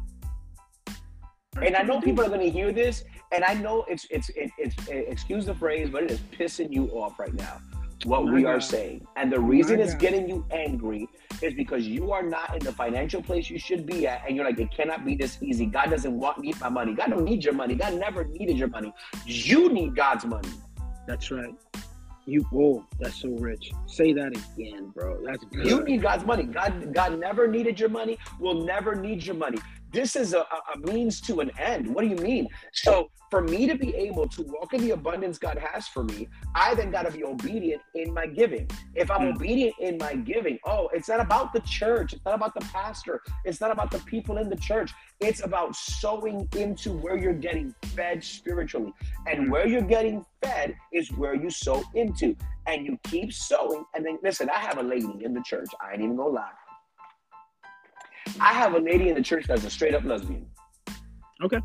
[1.67, 4.51] And I know people are going to hear this, and I know it's it's it,
[4.59, 7.61] it's it, excuse the phrase, but it is pissing you off right now
[8.05, 8.51] what we God.
[8.51, 9.07] are saying.
[9.17, 11.09] And the reason it's getting you angry
[11.43, 14.45] is because you are not in the financial place you should be at, and you're
[14.45, 15.67] like, it cannot be this easy.
[15.67, 16.95] God doesn't want me my money.
[16.95, 17.75] God don't need your money.
[17.75, 18.93] God never needed your money.
[19.27, 20.51] You need God's money.
[21.07, 21.55] That's right.
[22.29, 23.73] You oh, that's so rich.
[23.87, 25.19] Say that again, bro.
[25.25, 25.65] That's good.
[25.65, 26.43] You need God's money.
[26.43, 28.19] God, God never needed your money.
[28.39, 29.57] Will never need your money.
[29.91, 31.95] This is a, a means to an end.
[31.95, 32.49] What do you mean?
[32.73, 36.29] So for me to be able to walk in the abundance God has for me,
[36.55, 38.69] I then got to be obedient in my giving.
[38.95, 39.35] If I'm mm.
[39.35, 42.13] obedient in my giving, oh, it's not about the church.
[42.13, 43.23] It's not about the pastor.
[43.45, 44.93] It's not about the people in the church.
[45.21, 48.93] It's about sowing into where you're getting fed spiritually.
[49.27, 49.51] And hmm.
[49.51, 52.37] where you're getting fed is where you sow into.
[52.67, 53.85] And you keep sowing.
[53.95, 55.69] And then, listen, I have a lady in the church.
[55.81, 56.51] I ain't even gonna lie.
[58.41, 60.47] I have a lady in the church that's a straight up lesbian.
[61.43, 61.59] Okay.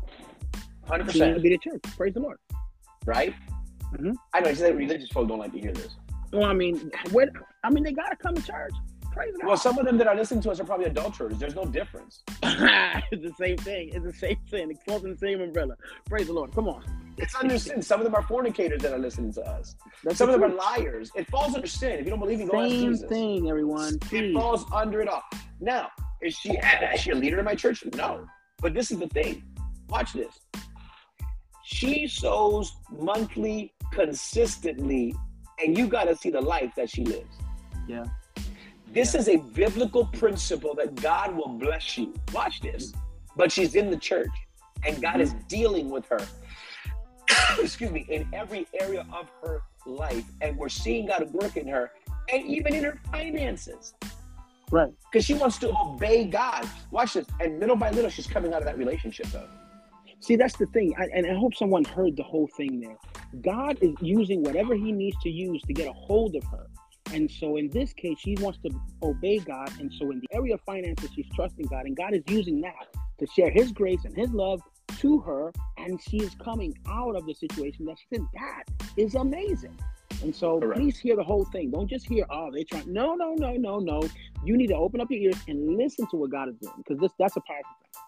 [0.86, 1.42] Hundred percent.
[1.42, 1.82] Be the church.
[1.96, 2.38] Praise the Lord.
[3.06, 3.34] Right.
[3.92, 4.12] Mm-hmm.
[4.32, 4.50] I know.
[4.50, 5.96] She said religious folks don't like to hear this.
[6.32, 7.30] Well, I mean, what?
[7.62, 8.72] I mean, they gotta come to church.
[9.12, 9.46] Praise God.
[9.46, 11.38] Well, some of them that are listening to us are probably adulterers.
[11.38, 12.24] There's no difference.
[12.42, 13.90] it's the same thing.
[13.92, 14.72] It's the same thing.
[14.72, 15.76] It falls in the same umbrella.
[16.08, 16.52] Praise the Lord.
[16.52, 16.82] Come on.
[17.16, 17.80] It's under sin.
[17.80, 19.76] Some of them are fornicators that are listening to us.
[20.02, 21.12] That's Some of them are liars.
[21.14, 22.00] It falls under sin.
[22.00, 23.00] If you don't believe me, go ask Jesus.
[23.02, 24.00] Same thing, everyone.
[24.00, 24.30] Please.
[24.30, 25.22] It falls under it all.
[25.60, 25.90] Now,
[26.24, 27.84] is she is she a leader in my church?
[27.94, 28.26] No.
[28.60, 29.42] But this is the thing.
[29.88, 30.40] Watch this.
[31.64, 35.14] She sows monthly, consistently,
[35.62, 37.36] and you got to see the life that she lives.
[37.86, 38.04] Yeah.
[38.92, 39.20] This yeah.
[39.20, 42.14] is a biblical principle that God will bless you.
[42.32, 42.92] Watch this.
[43.36, 44.30] But she's in the church,
[44.86, 45.48] and God is mm.
[45.48, 46.20] dealing with her.
[47.58, 51.90] excuse me, in every area of her life, and we're seeing God work in her,
[52.32, 53.94] and even in her finances.
[54.70, 54.92] Right.
[55.10, 56.68] Because she wants to obey God.
[56.90, 57.26] Watch this.
[57.40, 59.48] And little by little, she's coming out of that relationship, though.
[60.20, 60.94] See, that's the thing.
[60.98, 62.96] I, and I hope someone heard the whole thing there.
[63.42, 66.66] God is using whatever he needs to use to get a hold of her.
[67.12, 68.70] And so in this case, she wants to
[69.02, 69.70] obey God.
[69.78, 71.84] And so in the area of finances, she's trusting God.
[71.84, 72.86] And God is using that
[73.18, 74.62] to share his grace and his love
[75.00, 75.52] to her.
[75.76, 78.28] And she is coming out of the situation that she's in.
[78.34, 78.64] That
[78.96, 79.78] is amazing.
[80.24, 80.80] And so Correct.
[80.80, 81.70] please hear the whole thing.
[81.70, 82.90] Don't just hear, oh, they're trying.
[82.90, 84.00] No, no, no, no, no.
[84.42, 86.98] You need to open up your ears and listen to what God is doing because
[86.98, 88.02] this that's a powerful thing.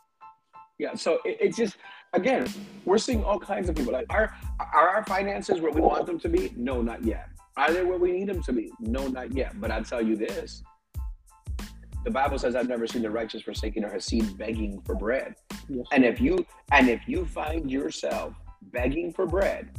[0.79, 1.77] Yeah, so it, it's just
[2.14, 2.49] again,
[2.87, 3.93] we're seeing all kinds of people.
[3.93, 6.55] Like, are are our finances where we want them to be?
[6.57, 7.29] No, not yet.
[7.59, 8.73] Are they where we need them to be?
[8.81, 9.61] No, not yet.
[9.61, 10.62] But I tell you this:
[12.05, 15.35] the Bible says, "I've never seen the righteous forsaken or her seed begging for bread."
[15.69, 18.33] Yes, And if you and if you find yourself
[18.73, 19.71] begging for bread,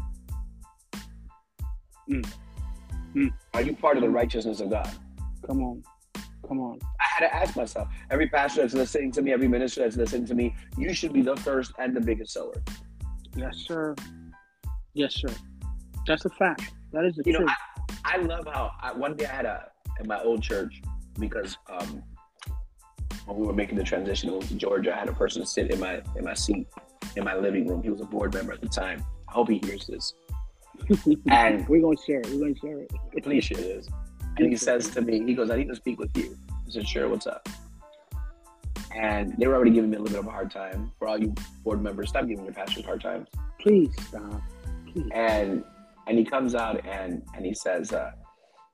[2.09, 2.33] Mm.
[3.15, 3.33] Mm.
[3.53, 4.89] are you part of the righteousness of God?
[5.45, 5.83] come on,
[6.47, 6.79] come on.
[6.99, 7.87] I had to ask myself.
[8.11, 11.21] Every pastor that's listening to me, every minister that's listening to me, you should be
[11.21, 12.53] the first and the biggest sower.
[13.35, 13.95] Yes, sir.
[14.93, 15.29] Yes, sir.
[16.05, 16.73] That's a fact.
[16.91, 17.51] That is the You know, truth.
[18.05, 20.81] I love how I, one day I had a in my old church
[21.19, 22.03] because um,
[23.25, 26.01] when we were making the transition to Georgia, I had a person sit in my
[26.15, 26.67] in my seat
[27.15, 27.83] in my living room.
[27.83, 29.03] He was a board member at the time.
[29.27, 30.13] I hope he hears this.
[31.29, 32.29] and- we're gonna share it.
[32.31, 32.91] We're gonna share it.
[33.23, 33.87] Please share this.
[34.37, 36.37] And he says to me, he goes, I need to speak with you.
[36.51, 37.47] I said, sure, what's up?
[38.95, 40.91] And they were already giving me a little bit of a hard time.
[40.99, 43.27] For all you board members, stop giving your pastors hard times.
[43.59, 44.41] Please stop.
[44.91, 45.09] Please.
[45.13, 45.63] and
[46.07, 48.11] and he comes out and and he says uh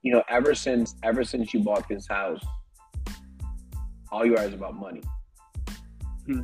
[0.04, 2.40] you know ever since ever since you bought this house
[4.12, 5.02] all you are is about money
[6.28, 6.42] Hmm.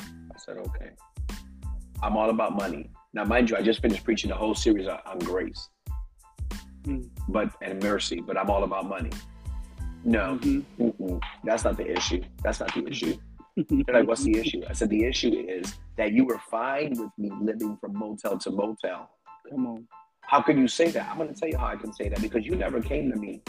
[0.00, 0.90] i said okay
[2.02, 5.18] i'm all about money now mind you i just finished preaching the whole series on,
[5.20, 5.68] grace
[6.84, 7.00] Hmm.
[7.30, 9.10] but and mercy but i'm all about money
[10.04, 10.62] no Mhm.
[10.78, 13.16] mm-mm, that's not the issue that's not the issue
[13.56, 17.10] they're like what's the issue i said the issue is that you were fine with
[17.16, 19.08] me living from motel to motel
[19.50, 19.88] Come on.
[20.22, 21.08] how can you say that?
[21.10, 23.18] I'm going to tell you how I can say that because you never came to
[23.24, 23.42] me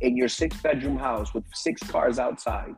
[0.00, 2.74] in your six bedroom house with six cars outside.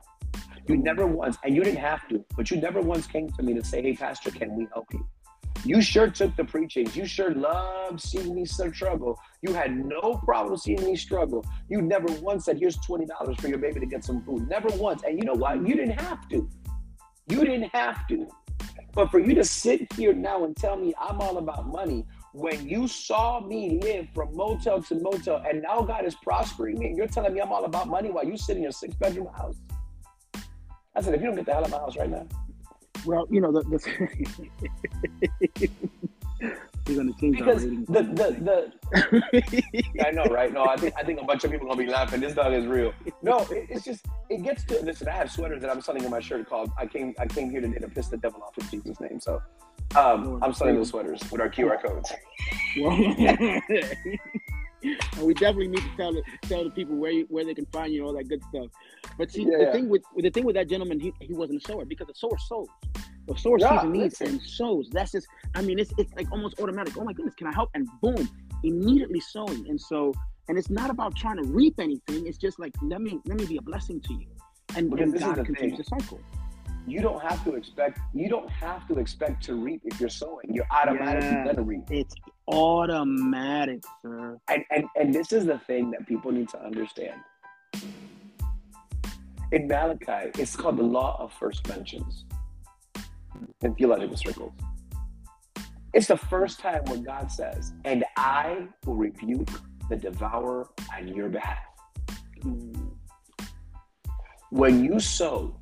[0.67, 3.53] You never once, and you didn't have to, but you never once came to me
[3.59, 5.07] to say, Hey, Pastor, can we help you?
[5.65, 6.97] You sure took the preachings.
[6.97, 9.19] You sure loved seeing me struggle.
[9.43, 11.45] You had no problem seeing me struggle.
[11.69, 14.49] You never once said, Here's $20 for your baby to get some food.
[14.49, 15.03] Never once.
[15.03, 15.67] And you know what?
[15.67, 16.49] You didn't have to.
[17.29, 18.27] You didn't have to.
[18.93, 22.67] But for you to sit here now and tell me I'm all about money when
[22.69, 26.97] you saw me live from motel to motel and now God is prospering me and
[26.97, 29.57] you're telling me I'm all about money while you sit in your six bedroom house.
[30.95, 32.27] I said, if you don't get the hell out of my house right now,
[33.05, 33.63] Well, you know the.
[33.63, 35.69] the
[36.87, 37.87] We're gonna change because ratings.
[37.89, 38.73] the the,
[39.93, 40.53] the I know, right?
[40.53, 42.21] No, I think I think a bunch of people are gonna be laughing.
[42.21, 42.93] This dog is real.
[43.23, 45.09] No, it, it's just it gets to listen.
[45.09, 47.61] I have sweaters that I'm selling in my shirt called "I came I came here
[47.61, 49.43] today to piss the devil off in Jesus' name." So
[49.97, 52.13] um, I'm selling those sweaters with our QR codes.
[55.17, 57.67] And we definitely need to tell the, tell the people where you, where they can
[57.67, 58.69] find you and all that good stuff.
[59.19, 59.67] But see, Yeah.
[59.67, 62.15] the thing with the thing with that gentleman, he, he wasn't a sower because the
[62.15, 62.69] sower sows.
[63.27, 64.27] The sower Yeah, sees a need listen.
[64.29, 64.89] and sows.
[64.91, 66.97] That's just, I mean, it's it's like almost automatic.
[66.97, 67.71] Oh my goodness, can I help?
[67.75, 68.29] And boom,
[68.65, 69.69] immediately sowing.
[69.69, 70.13] And so,
[70.49, 72.27] and it's not about trying to reap anything.
[72.27, 74.27] It's just like let me let me be a blessing to you,
[74.77, 76.21] and, and God continues the cycle.
[76.87, 80.47] You don't have to expect you don't have to expect to reap if you're sowing.
[80.53, 81.45] You're automatically Yeah.
[81.45, 81.83] gonna reap.
[81.91, 82.15] It's
[82.49, 84.39] automatic, sir.
[84.49, 87.21] And, and and this is the thing that people need to understand.
[89.53, 92.25] In Malachi, it's called the law of first mentions
[93.63, 94.53] in theological circles.
[95.93, 99.51] It's the first time when God says, "And I will rebuke
[99.89, 101.59] the devourer on your behalf."
[104.51, 105.57] When you sow,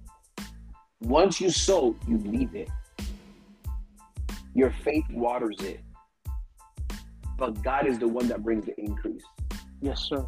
[1.00, 2.70] once you sow, you leave it.
[4.54, 5.80] Your faith waters it,
[7.38, 9.22] but God is the one that brings the increase.
[9.80, 10.26] Yes, sir.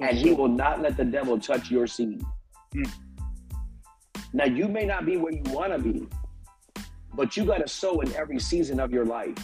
[0.00, 0.34] and Yes, he sir.
[0.36, 2.22] will not let the devil touch your seed.
[2.74, 2.90] Mm.
[4.32, 6.06] Now you may not be where you want to be,
[7.14, 9.34] but you got to sow in every season of your life.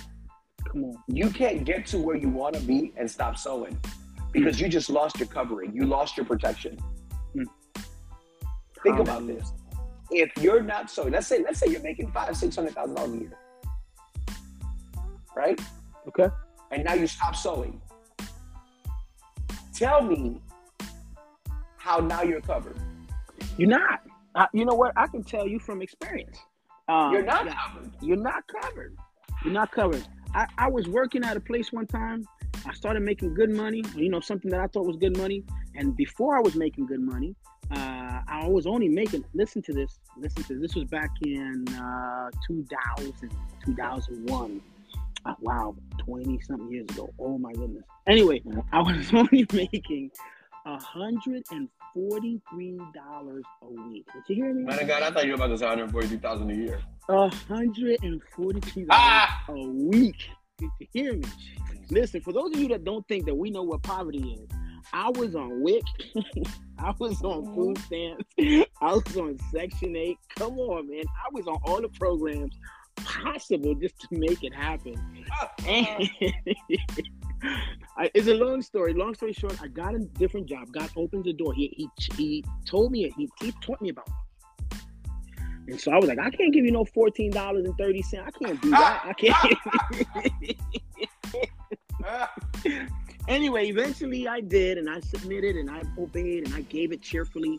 [0.71, 0.97] Come on.
[1.09, 3.77] You can't get to where you want to be and stop sowing
[4.33, 5.75] because you just lost your covering.
[5.75, 6.79] You lost your protection.
[7.37, 7.47] Mm.
[8.83, 9.53] Think about this.
[10.11, 13.15] If you're not sowing, let's say let's say you're making five, six hundred thousand dollars
[13.15, 13.39] a year,
[15.37, 15.61] right?
[16.09, 16.29] Okay.
[16.71, 17.81] and now you stop sowing.
[19.75, 20.41] Tell me
[21.77, 22.77] how now you're covered.
[23.57, 24.03] You're not.
[24.35, 24.93] Uh, you know what?
[24.97, 26.39] I can tell you from experience.
[26.89, 27.91] Um, You're not covered.
[28.01, 28.97] You're not covered.
[29.45, 30.07] You're not covered.
[30.35, 32.25] I, I was working at a place one time.
[32.67, 33.83] I started making good money.
[33.95, 35.45] You know, something that I thought was good money.
[35.75, 37.35] And before I was making good money,
[37.71, 39.25] uh, I was only making.
[39.35, 39.99] Listen to this.
[40.17, 40.63] Listen to this.
[40.63, 43.31] This was back in uh, 2000,
[43.65, 44.61] 2001.
[45.41, 47.13] Wow, 20 something years ago.
[47.19, 47.85] Oh my goodness.
[48.07, 50.11] Anyway, I was only making
[50.67, 51.69] $143
[53.63, 54.07] a week.
[54.13, 54.63] Did you hear me?
[54.65, 56.81] Man of God, I thought you were about to say 143,000 a year.
[57.09, 59.45] $143 Ah!
[59.49, 60.29] a week.
[60.59, 61.25] Did you hear me?
[61.91, 64.49] Listen, for those of you that don't think that we know what poverty is,
[64.93, 65.85] I was on WIC.
[66.79, 68.25] I was on food stamps.
[68.81, 70.17] I was on Section 8.
[70.37, 71.05] Come on, man.
[71.07, 72.57] I was on all the programs
[72.97, 74.97] possible just to make it happen.
[75.67, 76.09] And
[77.97, 78.95] I, it's a long story.
[78.95, 80.73] Long story short, I got a different job.
[80.73, 81.53] God opened the door.
[81.55, 84.07] He he, he told me he, he taught me about.
[84.07, 84.15] It.
[85.69, 88.29] And so I was like, I can't give you no fourteen dollars and thirty cents.
[88.29, 89.03] I can't do that.
[89.05, 89.59] I can't.
[93.29, 97.59] anyway, eventually I did, and I submitted, and I obeyed, and I gave it cheerfully,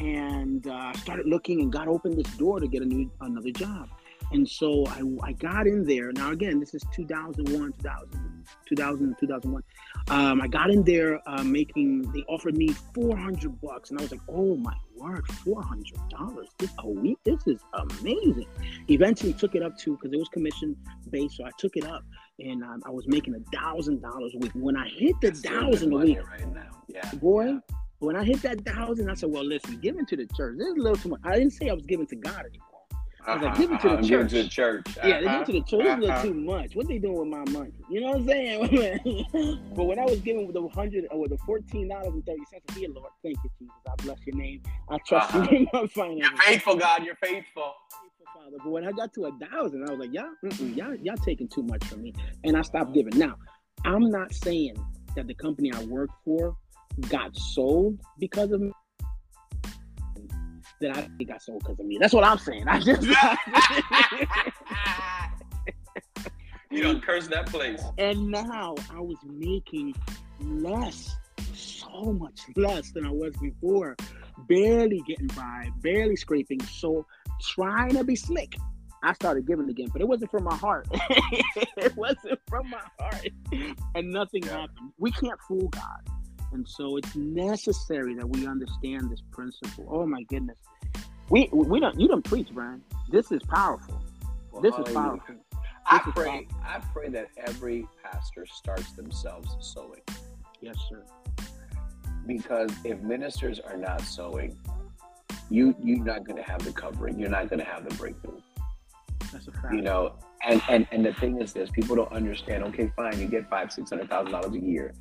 [0.00, 3.88] and uh, started looking, and God opened this door to get a new another job.
[4.34, 6.10] And so I, I got in there.
[6.10, 9.62] Now, again, this is 2001, 2000, 2000 2001.
[10.08, 13.90] Um, I got in there uh, making, they offered me 400 bucks.
[13.90, 17.16] And I was like, oh my word, $400 this a week?
[17.24, 18.48] This is amazing.
[18.88, 20.76] Eventually took it up to, because it was commission
[21.10, 21.36] based.
[21.36, 22.02] So I took it up
[22.40, 24.50] and um, I was making a thousand dollars a week.
[24.54, 26.82] When I hit the thousand a week, right now.
[26.88, 27.08] Yeah.
[27.14, 27.58] boy, yeah.
[28.00, 30.74] when I hit that thousand, I said, well, listen, giving to the church, this is
[30.74, 31.20] a little too much.
[31.22, 32.73] I didn't say I was giving to God anymore.
[33.26, 34.30] I was like, give it to the uh-huh, church.
[34.30, 34.86] to the church.
[35.02, 35.64] Yeah, they give it to the church.
[35.72, 36.22] It's a little Uh-huh.
[36.22, 36.74] too much.
[36.76, 37.72] What they doing with my money?
[37.88, 39.26] You know what I'm saying?
[39.74, 42.88] but when I was giving the hundred or the fourteen dollars and thirty cents, dear
[42.90, 43.74] Lord, thank you, Jesus.
[43.88, 44.62] I bless your name.
[44.90, 45.48] I trust Uh-huh.
[45.50, 46.30] you in my finances.
[46.30, 47.04] You're faithful, God.
[47.04, 47.72] You're faithful.
[48.34, 48.56] Father.
[48.64, 50.30] But when I got to a thousand, I was like, y'all,
[50.74, 52.12] y'all, y'all taking too much from me,
[52.42, 53.16] and I stopped giving.
[53.18, 53.36] Now,
[53.84, 54.74] I'm not saying
[55.14, 56.56] that the company I work for
[57.08, 58.60] got sold because of
[60.80, 61.98] That I think got sold because of me.
[62.00, 62.64] That's what I'm saying.
[62.68, 63.02] I just
[66.70, 67.82] you don't curse that place.
[67.98, 69.94] and now I was making
[70.40, 71.14] less,
[71.52, 73.96] so much less than I was before,
[74.48, 76.60] barely getting by, barely scraping.
[76.62, 77.06] So
[77.40, 78.56] trying to be slick.
[79.02, 80.88] I started giving again, but it wasn't from my heart.
[81.76, 83.28] it wasn't from my heart,
[83.94, 84.60] and nothing Yeah.
[84.62, 84.92] happened.
[84.98, 86.08] We can't fool God,
[86.54, 89.86] and so it's necessary that we understand this principle.
[89.90, 90.56] Oh my goodness,
[91.28, 92.82] we we don't you don't preach, Brian.
[93.10, 94.00] This is powerful.
[94.62, 95.34] This is powerful.
[95.86, 96.46] I is pray.
[96.64, 100.00] I pray that every pastor starts themselves sowing,
[100.60, 101.02] Yes, sir.
[102.26, 104.56] because if ministers are not sowing,
[105.50, 107.18] you you're not going to have the covering.
[107.18, 108.40] You're not going to have the breakthrough.
[109.32, 109.74] That's a fact.
[109.74, 110.14] You know,
[110.46, 112.62] and and and the thing is this: people don't understand.
[112.64, 114.94] Okay, fine, you get five, six hundred thousand dollars a year.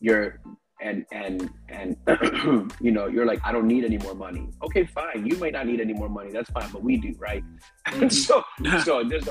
[0.00, 0.40] You're
[0.82, 1.96] and and and
[2.80, 5.66] you know you're like i don't need any more money okay fine you might not
[5.66, 7.44] need any more money that's fine but we do right
[7.88, 8.12] Mhm.
[8.12, 8.42] so
[8.84, 9.28] so there's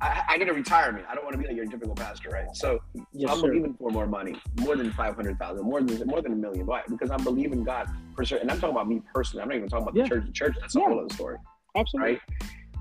[0.00, 2.46] I, I need a retirement i don't want to be like your typical pastor right
[2.54, 2.78] so
[3.12, 3.48] yes, I'm sir.
[3.48, 6.66] believing for more money, more than five hundred thousand, more than more than a million.
[6.66, 6.82] Why?
[6.88, 8.38] Because I'm believing God for sure.
[8.38, 9.42] And I'm talking about me personally.
[9.42, 10.02] I'm not even talking about Yeah.
[10.04, 10.24] the church.
[10.26, 10.86] The church, that's a Yeah.
[10.88, 11.36] whole other story,
[11.76, 12.12] Absolutely.
[12.12, 12.20] right?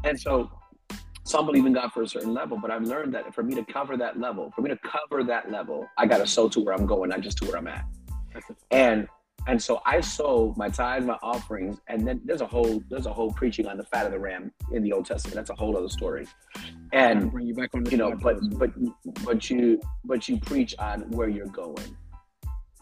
[0.03, 0.51] And so,
[1.23, 2.57] so I'm believing God for a certain level.
[2.61, 5.51] But I've learned that for me to cover that level, for me to cover that
[5.51, 7.85] level, I got to sow to where I'm going, not just to where I'm at.
[8.71, 9.07] And
[9.45, 13.13] and so I sow my tithes, my offerings, and then there's a whole there's a
[13.13, 15.35] whole preaching on the fat of the ram in the Old Testament.
[15.35, 16.25] That's a whole other story.
[16.93, 18.71] And bring you back on you know but but
[19.25, 21.97] but you but you preach on where you're going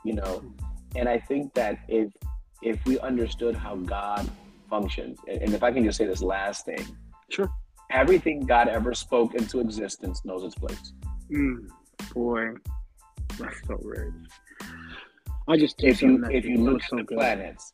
[0.04, 0.44] you know
[0.96, 2.12] and i think that if
[2.62, 4.30] if we understood how god
[4.70, 6.84] functions and, and if i can just say this last thing
[7.30, 7.50] Sure.
[7.92, 10.92] everything god ever spoke into existence knows its place
[11.32, 11.70] Mm,
[12.14, 12.50] boy,
[13.40, 14.12] that's so rich.
[15.52, 17.18] I just if you if you look at so the good.
[17.18, 17.74] planets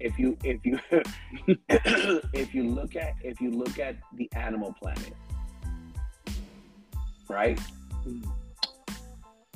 [0.00, 0.80] if you if you
[2.32, 5.12] if you look at if you look at the animal planet
[7.28, 7.60] right?
[8.04, 8.28] Mm,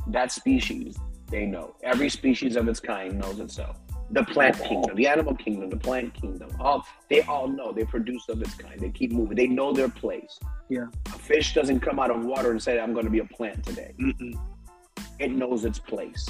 [0.09, 0.97] that species
[1.29, 1.75] they know.
[1.83, 3.77] Every species of its kind knows itself.
[4.13, 7.73] The plant kingdom the animal kingdom the plant kingdom all they all know.
[7.73, 8.79] They produce of its kind.
[8.79, 9.37] They keep moving.
[9.37, 10.39] They know their place.
[10.69, 10.87] Yeah.
[11.07, 13.65] a fish doesn't come out of water and say i'm going to be a plant
[13.65, 13.95] today.
[13.99, 14.39] Mm-mm.
[15.19, 16.29] it knows its place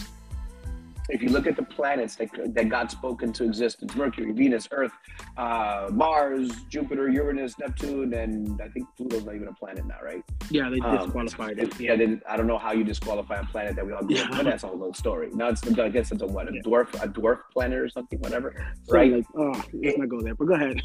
[1.08, 4.92] if you look at the planets that, that God spoke into existence Mercury, Venus, Earth,
[5.36, 10.22] uh, Mars, Jupiter, Uranus, Neptune, and I think Pluto's not even a planet now, right?
[10.50, 11.80] Yeah, they Um, disqualified it.
[11.80, 14.28] Yeah, they, I don't know how you disqualify a planet that we all up, Yeah.
[14.30, 15.30] but that's a whole story.
[15.32, 16.62] Now it's, I guess it's a what, a Yeah.
[16.62, 18.54] dwarf, a dwarf planet or something, whatever.
[18.84, 19.12] So, right.
[19.12, 20.34] Like, oh, let's not go there.
[20.34, 20.82] But go ahead.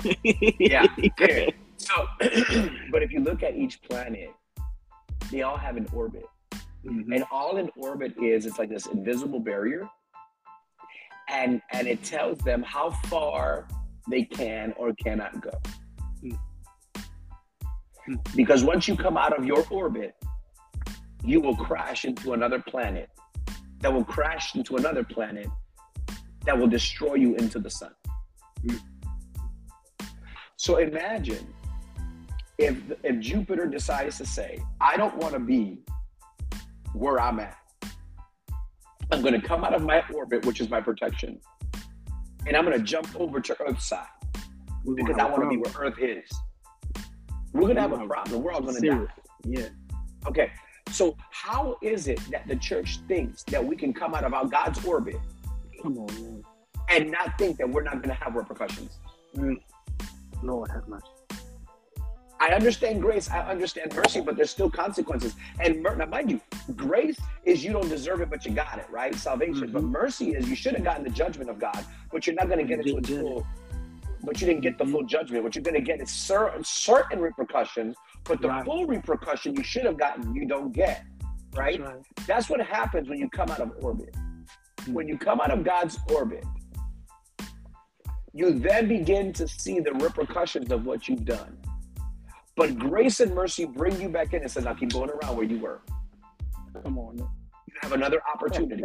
[0.60, 0.86] Yeah,
[1.18, 1.54] Go ahead.
[1.78, 2.08] So,
[2.92, 4.30] but if you look at each planet,
[5.32, 6.26] they all have an orbit.
[6.86, 7.16] Mhm.
[7.16, 9.88] and all an orbit is it's like this invisible barrier
[11.30, 13.68] and and it tells them how far
[14.10, 15.52] they can or cannot go
[16.22, 16.36] Hmm.
[18.06, 18.16] Hmm.
[18.36, 20.16] because once you come out of your orbit
[21.24, 23.10] you will crash into another planet
[23.80, 25.48] that will crash into another planet
[26.46, 27.94] that will destroy you into the sun
[28.66, 28.78] Hmm.
[30.58, 31.54] so imagine
[32.58, 35.80] if if jupiter decides to say i don't want to be
[36.94, 37.58] where I'm at.
[39.14, 41.40] I'm going to come out of my orbit, which is my protection,
[42.48, 44.08] and I'm going to jump over to Earth's side
[44.84, 46.30] We because I want to be where Earth is.
[47.54, 48.42] We're gonna have a problem.
[48.42, 49.06] We're all gonna die.
[49.46, 49.68] Yeah.
[50.26, 50.52] Okay.
[50.90, 54.46] So how is it that the church thinks that we can come out of our
[54.46, 55.18] God's orbit?
[55.82, 56.44] Come on, man.
[56.90, 58.98] And not think that we're not gonna have repercussions.
[59.36, 59.62] Mm.
[60.42, 61.06] Lord have mercy.
[62.44, 65.36] I understand grace, I understand mercy, but there's still consequences.
[65.62, 66.42] And now, mind you,
[66.76, 69.16] grace is you don't deserve it, but you got it, right?
[69.16, 69.68] Salvation.
[69.68, 69.72] Mm-hmm.
[69.72, 72.60] But mercy is you should have gotten the judgment of God, but you're not going
[72.60, 73.48] to get it to full.
[74.26, 75.08] But you didn't get the full mm-hmm.
[75.08, 75.46] judgment.
[75.46, 78.66] What you're going to get is certain certain repercussions, but the right.
[78.66, 81.06] full repercussion you should have gotten, you don't get,
[81.56, 81.80] right?
[81.80, 82.28] That's, right.
[82.28, 84.12] That's what happens when you come out of orbit.
[84.12, 84.94] Mm-hmm.
[84.94, 86.44] When you come out of God's orbit,
[88.34, 91.58] you then begin to see the repercussions of what you've done.
[92.56, 95.46] But grace and mercy bring you back in and says, now keep going around where
[95.46, 95.82] you were.
[96.84, 97.18] Come on.
[97.18, 97.26] You
[97.82, 98.84] have another opportunity.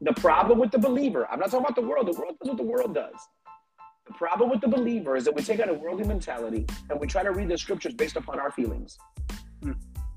[0.00, 2.06] the problem with the believer, I'm not talking about the world.
[2.06, 3.14] The world does what the world does.
[4.06, 7.06] The problem with the believer is that we take on a worldly mentality and we
[7.06, 8.98] try to read the scriptures based upon our feelings,
[9.62, 9.72] hmm.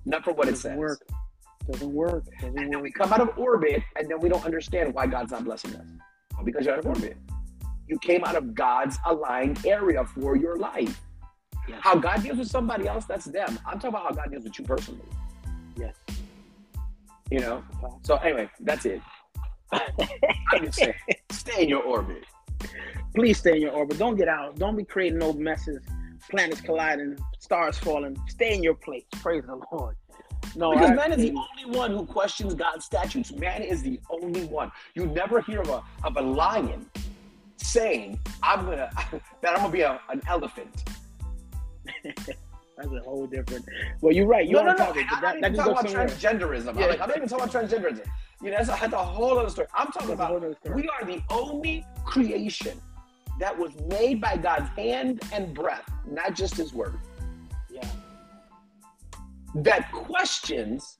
[0.05, 0.77] not for what Doesn't it says.
[0.77, 1.01] Work.
[1.71, 2.23] Doesn't work.
[2.39, 5.31] Doesn't and then we come out of orbit and then we don't understand why God's
[5.31, 5.87] not blessing us.
[6.35, 7.17] Well, because you're out of orbit.
[7.87, 11.01] You came out of God's aligned area for your life.
[11.69, 11.79] Yes.
[11.83, 13.59] How God deals with somebody else, that's them.
[13.65, 15.01] I'm talking about how God deals with you personally.
[15.77, 15.95] Yes.
[17.29, 17.63] You know?
[18.03, 19.01] So anyway, that's it.
[19.71, 20.93] I'm just saying,
[21.31, 22.25] stay in your orbit.
[23.15, 23.99] Please stay in your orbit.
[23.99, 24.55] Don't get out.
[24.55, 25.83] Don't be creating no messes,
[26.29, 28.17] planets colliding, stars falling.
[28.27, 29.03] Stay in your place.
[29.21, 29.95] Praise the Lord.
[30.55, 33.31] No, because I, man is the only one who questions God's statutes.
[33.33, 34.71] Man is the only one.
[34.95, 36.89] You never hear of a of a lion
[37.57, 38.89] saying, "I'm gonna
[39.41, 40.83] that I'm gonna be a, an elephant."
[42.79, 43.65] That's a whole different.
[43.99, 44.47] Well, you're right.
[44.47, 44.85] You're no, no, no.
[44.85, 46.07] Topic, I'm not even talking about somewhere.
[46.07, 46.79] transgenderism.
[46.79, 46.83] Yeah.
[46.83, 48.05] I'm, like, I'm not even talking about transgenderism.
[48.41, 49.67] You know, that's a, that's a whole other story.
[49.73, 52.79] I'm talking that's about we are the only creation
[53.39, 56.97] that was made by God's hand and breath, not just His word.
[57.69, 57.85] Yeah.
[59.55, 60.99] That questions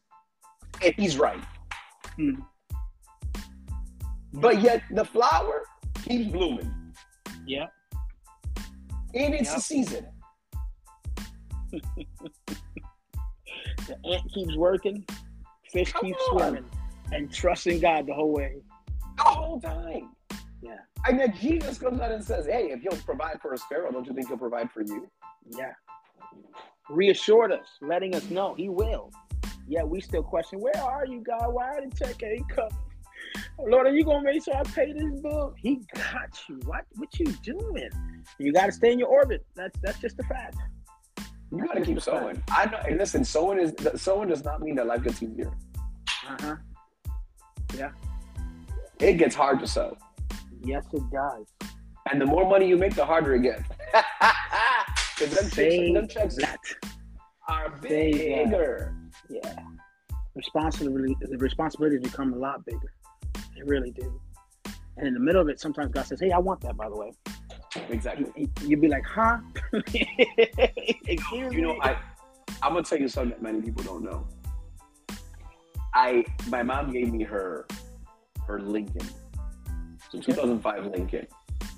[0.81, 1.43] if He's right.
[2.17, 2.41] Hmm.
[4.33, 5.63] But yet the flower
[6.03, 6.73] keeps blooming.
[7.47, 7.67] Yeah.
[9.13, 9.57] And it's yep.
[9.57, 10.05] a season.
[13.87, 15.05] The ant keeps working,
[15.71, 16.39] fish Come keeps on.
[16.39, 16.65] swimming,
[17.11, 18.57] and trusting God the whole way.
[19.17, 20.09] The whole time.
[20.61, 20.77] Yeah.
[21.07, 24.05] And then Jesus comes out and says, Hey, if you'll provide for a sparrow, don't
[24.05, 25.09] you think he'll provide for you?
[25.57, 25.73] Yeah.
[26.89, 29.11] Reassured us, letting us know he will.
[29.67, 31.53] Yet we still question, Where are you, God?
[31.53, 32.71] Why are the check ain't coming?
[33.59, 35.53] Lord, are you gonna make sure I pay this bill?
[35.57, 36.59] He got you.
[36.65, 37.89] What what you doing?
[38.39, 39.45] You gotta stay in your orbit.
[39.55, 40.57] That's that's just a fact.
[41.51, 42.41] You gotta keep sowing.
[42.51, 42.77] I know.
[42.87, 45.51] And listen, sowing is sowing does not mean that life gets easier.
[46.27, 46.55] Uh huh.
[47.75, 47.91] Yeah.
[48.99, 49.97] It gets hard to sow.
[50.63, 51.71] Yes, it does.
[52.11, 53.63] And the more money you make, the harder it gets.
[55.19, 56.57] Because them checks, them checks that.
[57.49, 58.95] are bigger.
[59.29, 59.53] Yeah.
[60.33, 62.93] Responsibility, the responsibilities become a lot bigger.
[63.53, 64.21] They really do.
[64.95, 66.95] And in the middle of it, sometimes God says, "Hey, I want that." By the
[66.95, 67.11] way,
[67.89, 68.49] Exactly.
[68.61, 69.39] You'd be like, huh?
[69.93, 71.97] you know, I
[72.61, 74.27] I'm gonna tell you something that many people don't know.
[75.93, 77.65] I my mom gave me her
[78.45, 79.07] her Lincoln.
[80.11, 81.27] So 2005 Lincoln.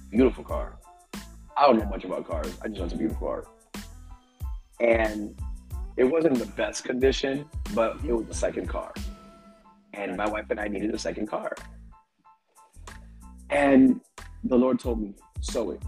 [0.09, 0.77] Beautiful car.
[1.57, 2.57] I don't know much about cars.
[2.61, 3.45] I just know it's a beautiful car.
[4.79, 5.39] And
[5.97, 8.93] it wasn't the best condition, but it was the second car.
[9.93, 11.53] And my wife and I needed a second car.
[13.49, 14.01] And
[14.43, 15.81] the Lord told me, sow it.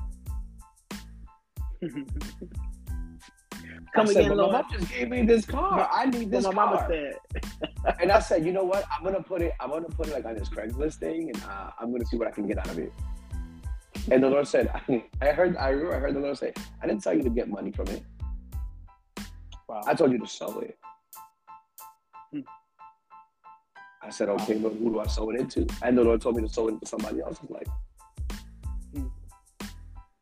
[3.95, 4.51] Come said, again, Lord.
[4.51, 5.87] My mom just gave me this car.
[5.91, 6.65] I need this my car.
[6.65, 7.93] Mama said.
[8.01, 8.85] and I said, you know what?
[8.91, 9.53] I'm gonna put it.
[9.59, 12.27] I'm gonna put it like on this Craigslist thing, and uh, I'm gonna see what
[12.27, 12.91] I can get out of it.
[14.11, 14.69] And the Lord said,
[15.21, 15.55] I heard.
[15.57, 17.87] I remember I heard the Lord say, I didn't tell you to get money from
[17.89, 18.03] it.
[19.67, 19.81] Wow.
[19.85, 20.77] I told you to sell it.
[22.31, 22.41] Hmm.
[24.01, 25.65] I said, okay, but who do I sow it into?
[25.81, 27.67] And the Lord told me to sow it into somebody else's life.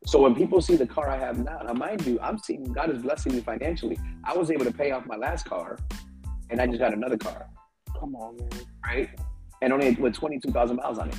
[0.05, 2.89] So when people see the car I have now, now mind you, I'm seeing God
[2.89, 3.99] is blessing me financially.
[4.23, 5.77] I was able to pay off my last car,
[6.49, 7.47] and I just got another car.
[7.99, 8.49] Come on, man.
[8.83, 9.09] Right?
[9.61, 11.15] And only with 22,000 miles on it.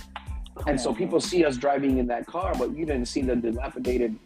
[0.59, 3.37] Come and so people see us driving in that car, but you didn't see the
[3.37, 4.17] dilapidated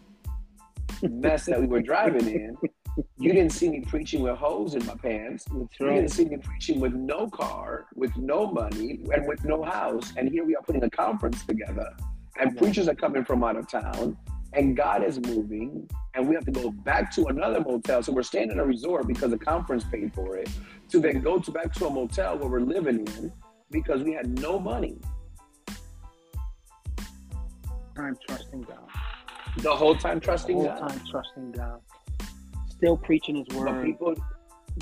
[1.02, 2.56] mess that we were driving in.
[3.18, 5.44] You didn't see me preaching with holes in my pants.
[5.52, 10.14] You didn't see me preaching with no car, with no money, and with no house.
[10.16, 11.90] And here we are putting a conference together.
[12.40, 14.16] And preachers are coming from out of town
[14.52, 18.02] and God is moving, and we have to go back to another motel.
[18.02, 20.48] So we're staying in a resort because the conference paid for it,
[20.90, 23.32] to then go to back to a motel where we're living in
[23.70, 24.98] because we had no money.
[27.96, 28.88] Time trusting God.
[29.58, 30.88] The whole time trusting the whole God.
[30.90, 31.80] time trusting God.
[32.68, 33.66] still preaching his word.
[33.66, 34.14] But people,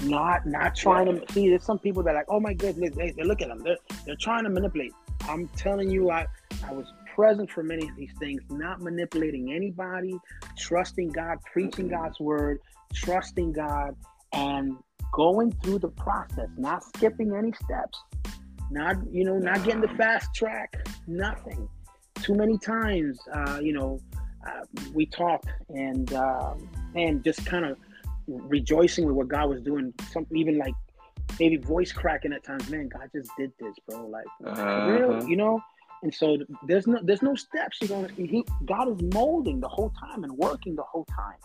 [0.03, 1.20] not not trying yeah.
[1.20, 1.49] to see.
[1.49, 3.61] There's some people that are like, oh my goodness, they, they look at them.
[3.62, 4.93] They're they're trying to manipulate.
[5.28, 6.27] I'm telling you, I
[6.66, 10.19] I was present for many of these things, not manipulating anybody,
[10.59, 12.03] trusting God, preaching mm-hmm.
[12.03, 12.61] God's word,
[12.93, 13.95] trusting God,
[14.32, 14.77] and
[15.12, 17.99] going through the process, not skipping any steps,
[18.70, 21.69] not you know, not getting the fast track, nothing.
[22.16, 24.01] Too many times, uh, you know,
[24.47, 27.77] uh, we talked and um, and just kind of
[28.27, 29.93] rejoicing with what God was doing.
[30.11, 30.74] Some even like
[31.39, 32.70] maybe voice cracking at times.
[32.70, 34.07] Man, God just did this, bro.
[34.07, 34.91] Like, uh-huh.
[34.91, 35.61] real, you know.
[36.05, 36.36] And so
[36.66, 38.12] there's no there's no steps you're gonna.
[38.14, 41.39] He, God is molding the whole time and working the whole time.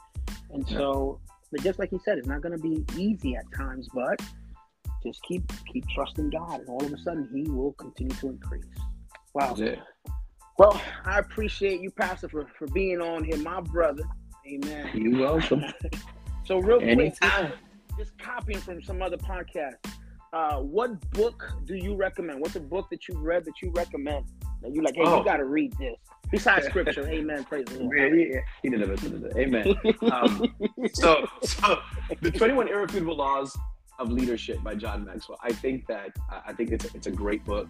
[0.51, 4.21] And so, but just like he said, it's not gonna be easy at times, but
[5.01, 8.65] just keep keep trusting God, and all of a sudden He will continue to increase.
[9.33, 9.55] Wow.
[9.57, 9.75] Yeah.
[10.57, 14.03] Well, I appreciate you, Pastor, for, for being on here, my brother.
[14.45, 14.89] Amen.
[14.93, 15.63] You're welcome.
[16.45, 17.51] So real Anytime.
[17.51, 17.59] quick,
[17.99, 19.75] just copying from some other podcast.
[20.33, 22.41] Uh, what book do you recommend?
[22.41, 24.25] What's a book that you've read that you recommend
[24.61, 24.95] that you like?
[24.95, 25.19] Hey, oh.
[25.19, 25.95] you got to read this.
[26.31, 27.43] Besides scripture, Amen.
[27.43, 27.97] Praise the Lord.
[27.97, 29.37] Yeah, he didn't listen to that.
[29.37, 29.75] Amen.
[30.11, 30.55] Um,
[30.93, 31.79] so, so
[32.21, 33.57] the Twenty One Irrefutable Laws
[33.97, 35.37] of Leadership by John Maxwell.
[35.43, 36.11] I think that
[36.45, 37.67] I think it's a, it's a great book.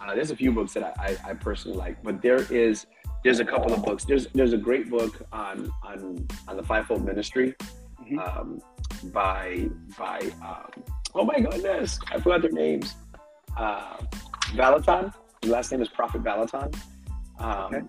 [0.00, 2.86] Uh, there's a few books that I, I, I personally like, but there is
[3.24, 4.04] there's a couple of books.
[4.04, 7.54] There's there's a great book on on on the fivefold ministry
[8.00, 8.18] mm-hmm.
[8.18, 8.60] um,
[9.12, 10.84] by by um,
[11.14, 12.94] oh my goodness, I forgot their names.
[13.56, 13.96] Uh,
[14.54, 15.12] Vallotton.
[15.46, 16.74] His last name is Prophet Vallotton.
[17.38, 17.88] Um,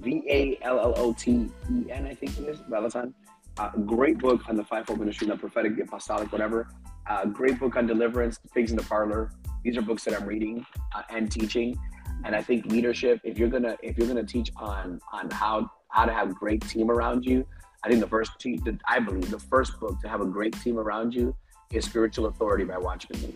[0.00, 3.14] V A L L O T E N, I think it is Vallotton.
[3.56, 6.68] Uh, great book on the fivefold ministry, the prophetic, the apostolic, whatever.
[7.08, 9.32] Uh, great book on deliverance, pigs in the parlor.
[9.64, 11.78] These are books that I'm reading uh, and teaching.
[12.26, 16.04] And I think leadership, if you're gonna if you're gonna teach on on how how
[16.04, 17.46] to have a great team around you,
[17.84, 20.78] I think the first team, I believe, the first book to have a great team
[20.78, 21.34] around you
[21.72, 23.34] is Spiritual Authority by Watchman Nee.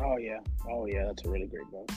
[0.00, 1.88] Oh yeah, oh yeah, that's a really great book.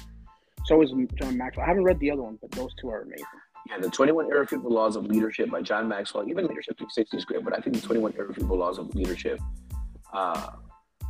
[0.65, 1.65] So is John Maxwell.
[1.65, 3.25] I haven't read the other one, but those two are amazing.
[3.69, 6.27] Yeah, the 21 Irrefutable Laws of Leadership by John Maxwell.
[6.29, 9.39] Even Leadership 360 is great, but I think the 21 Irrefutable Laws of Leadership
[10.13, 10.51] uh,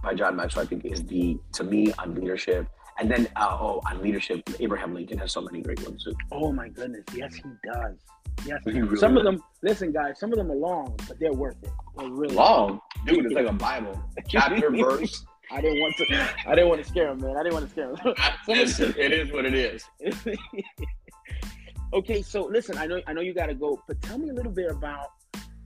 [0.04, 2.68] by John Maxwell, I think, is the to me on leadership.
[2.98, 6.14] And then uh, oh, on leadership, Abraham Lincoln has so many great ones too.
[6.32, 7.98] Oh my goodness, yes, he does.
[8.46, 9.42] Yes, really some of them.
[9.62, 11.72] Listen, guys, some of them are long, but they're worth it.
[11.98, 13.26] They're really long, dude.
[13.26, 15.26] It's like a Bible, chapter verse.
[15.52, 16.30] I didn't want to.
[16.48, 17.38] I didn't want to scare him, man.
[17.38, 17.98] I didn't want to scare him.
[18.98, 19.86] it is what it is.
[21.94, 22.78] okay, so listen.
[22.78, 23.02] I know.
[23.08, 25.12] I know you got to go, but tell me a little bit about.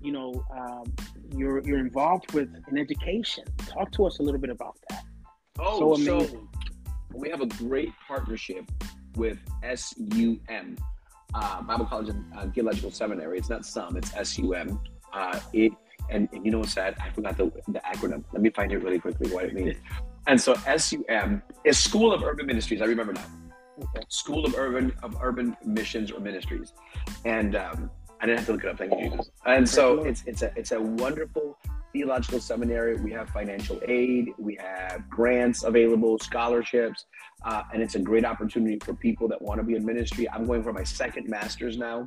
[0.02, 0.94] You know, um,
[1.36, 3.44] you're you're involved with an education.
[3.58, 5.04] Talk to us a little bit about that.
[5.60, 6.48] Oh, so amazing.
[7.12, 8.66] So we have a great partnership
[9.16, 9.38] with
[9.76, 10.78] SUM,
[11.34, 13.38] uh, Bible College and uh, Theological Seminary.
[13.38, 14.80] It's not some, it's SUM.
[15.12, 15.74] Uh, it
[16.10, 16.96] and, and, you know what's sad?
[17.02, 18.24] I forgot the, the acronym.
[18.34, 19.76] Let me find it really quickly what it means.
[20.28, 22.82] And so SUM is School of Urban Ministries.
[22.82, 23.26] I remember now.
[23.80, 24.06] Okay.
[24.10, 26.74] School of Urban of Urban Missions or Ministries,
[27.24, 28.78] and um, I didn't have to look it up.
[28.78, 29.32] Thank you, Jesus.
[29.46, 31.58] And so it's it's a it's a wonderful
[31.94, 32.98] theological seminary.
[32.98, 37.06] We have financial aid, we have grants available, scholarships,
[37.46, 40.30] uh, and it's a great opportunity for people that want to be in ministry.
[40.30, 42.06] I'm going for my second master's now.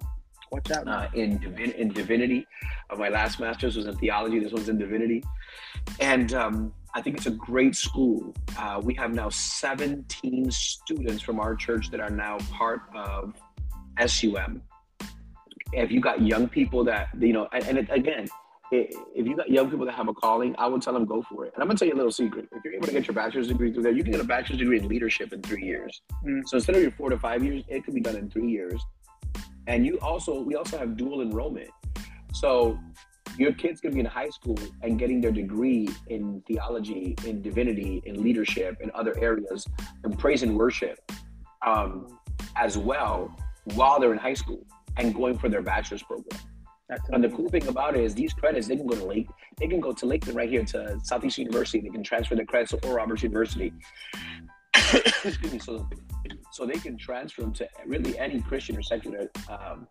[0.53, 2.47] Watch out uh, in divin- in divinity.
[2.91, 4.39] Uh, my last master's was in theology.
[4.39, 5.25] This one's in divinity,
[5.99, 8.35] and um, I think it's a great school.
[8.59, 13.33] Uh, we have now 17 students from our church that are now part of
[14.07, 14.61] SUM.
[15.73, 18.29] If you got young people that you know, and, and it, again,
[18.73, 21.47] if you got young people that have a calling, I would tell them go for
[21.47, 21.53] it.
[21.55, 22.47] And I'm gonna tell you a little secret.
[22.53, 24.59] If you're able to get your bachelor's degree through there, you can get a bachelor's
[24.59, 26.03] degree in leadership in three years.
[26.27, 26.43] Mm.
[26.47, 28.83] So instead of your four to five years, it could be done in three years.
[29.67, 31.71] And you also, we also have dual enrollment.
[32.33, 32.79] So
[33.39, 38.03] your kids can be in high school and getting their degree in theology, in divinity,
[38.05, 39.67] in leadership, in other areas,
[40.05, 40.99] and praise and worship
[41.67, 42.19] um,
[42.57, 43.35] as well
[43.75, 44.67] while they're in high school
[44.97, 46.41] and going for their bachelor's program.
[46.89, 49.29] That's and the cool thing about it is these credits, they can go to Lake,
[49.57, 51.81] they can go to Lakeland right here to Southeast University.
[51.81, 53.73] They can transfer their credits to Oral Roberts University.
[54.75, 55.59] Excuse me.
[55.59, 55.89] So,
[56.53, 59.87] so they can transfer them to really any Christian or secular um,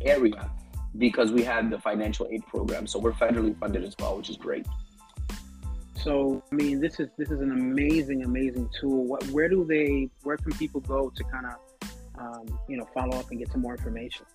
[0.00, 0.50] area
[0.98, 2.86] because we have the financial aid program.
[2.86, 4.66] So we're federally funded as well, which is great.
[5.96, 9.04] So I mean, this is this is an amazing, amazing tool.
[9.04, 13.16] What, where do they, where can people go to kind of, um, you know, follow
[13.18, 14.26] up and get some more information?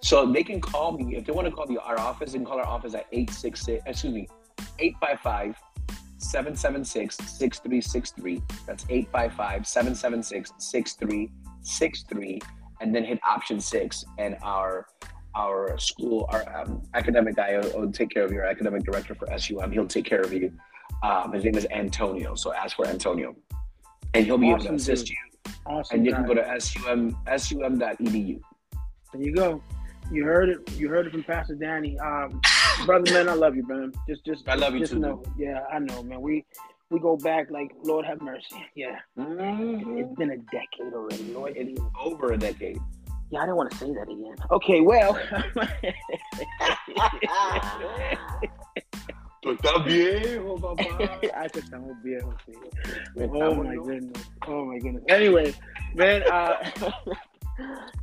[0.00, 2.32] So they can call me if they want to call the, our office.
[2.32, 4.28] They can call our office at 866, excuse me,
[4.78, 5.56] 855
[6.18, 8.42] 776 6363.
[8.66, 12.40] That's 855 776 6363.
[12.80, 14.86] And then hit option six, and our
[15.34, 19.26] our school, our um, academic guy will, will, take care of your academic director for
[19.38, 19.70] SUM.
[19.72, 20.52] He'll take care of you.
[21.02, 22.34] Um, his name is Antonio.
[22.34, 23.34] So ask for Antonio,
[24.14, 25.16] and he'll be awesome, able to assist dude.
[25.16, 25.52] you.
[25.66, 25.96] Awesome.
[25.96, 26.18] And you guy.
[26.18, 28.40] can go to sum sum.edu.
[29.12, 29.62] There you go.
[30.10, 30.72] You heard it.
[30.76, 31.98] You heard it from Pastor Danny.
[31.98, 32.40] Um,
[32.86, 33.92] brother, man, I love you, man.
[34.08, 34.98] Just, just, I love you just too.
[34.98, 36.20] Know, yeah, I know, man.
[36.20, 36.44] We
[36.90, 38.64] we go back like Lord have mercy.
[38.74, 39.98] Yeah, mm-hmm.
[39.98, 41.32] it's been a decade already.
[41.32, 42.78] Lord, it's over a decade.
[43.30, 44.36] Yeah, I didn't want to say that again.
[44.50, 45.14] Okay, well.
[49.40, 51.20] Tú estás viejo, papá.
[51.54, 52.52] estamos viejos, sí.
[53.16, 54.28] Oh my goodness.
[54.48, 55.04] Oh my goodness.
[55.08, 55.54] Anyway,
[55.94, 56.56] man, uh,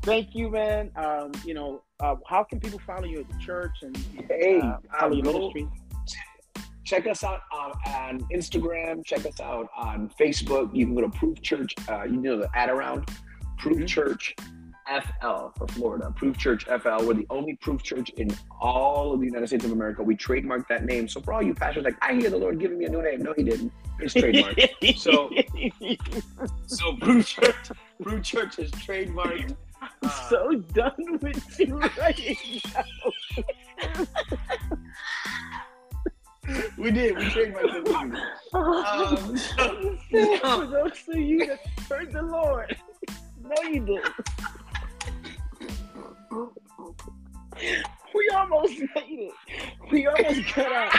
[0.02, 0.92] thank you, man.
[0.96, 3.98] Um, you know, uh, how can people follow you at the church and
[4.30, 5.68] hey, uh, follow your ministry?
[6.84, 9.04] check us out on, on, Instagram.
[9.04, 10.74] Check us out on Facebook.
[10.74, 11.74] You can go to Proof Church.
[11.90, 13.10] Uh, you know the ad around
[13.58, 13.86] Proof mm-hmm.
[13.86, 14.36] Church
[14.88, 16.14] FL for Florida.
[16.16, 17.06] Proof Church FL.
[17.06, 18.30] We're the only Proof Church in
[18.62, 20.04] all of the United States of America.
[20.04, 21.08] We trademarked that name.
[21.08, 23.22] So for all you pastors, like I hear the Lord giving me a new name.
[23.22, 23.72] No, He didn't.
[24.00, 24.98] It's trademarked.
[24.98, 25.30] so,
[26.68, 27.56] so Proof Church,
[28.02, 29.56] Proof Church is trademarked.
[29.82, 32.38] I'm uh, so done with you right
[32.74, 32.84] now.
[36.78, 37.18] we did.
[37.18, 38.14] We trained myself.
[38.56, 41.60] Um, so, For those of you that
[41.90, 42.78] heard the Lord,
[43.42, 44.14] no, you didn't.
[48.14, 49.34] We almost made it.
[49.92, 50.94] We almost got out.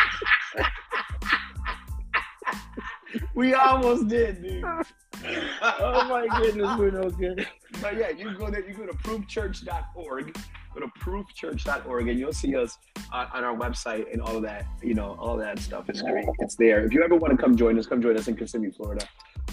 [3.34, 4.64] we almost did, dude.
[4.64, 7.46] oh my goodness, we're no good.
[7.80, 8.66] But yeah, you go there.
[8.66, 10.36] You go to proofchurch.org
[10.76, 12.78] go to proofchurch.org and you'll see us
[13.12, 16.26] on, on, our website and all of that, you know, all that stuff is great.
[16.40, 16.84] It's there.
[16.84, 19.06] If you ever want to come join us, come join us in Kissimmee, Florida.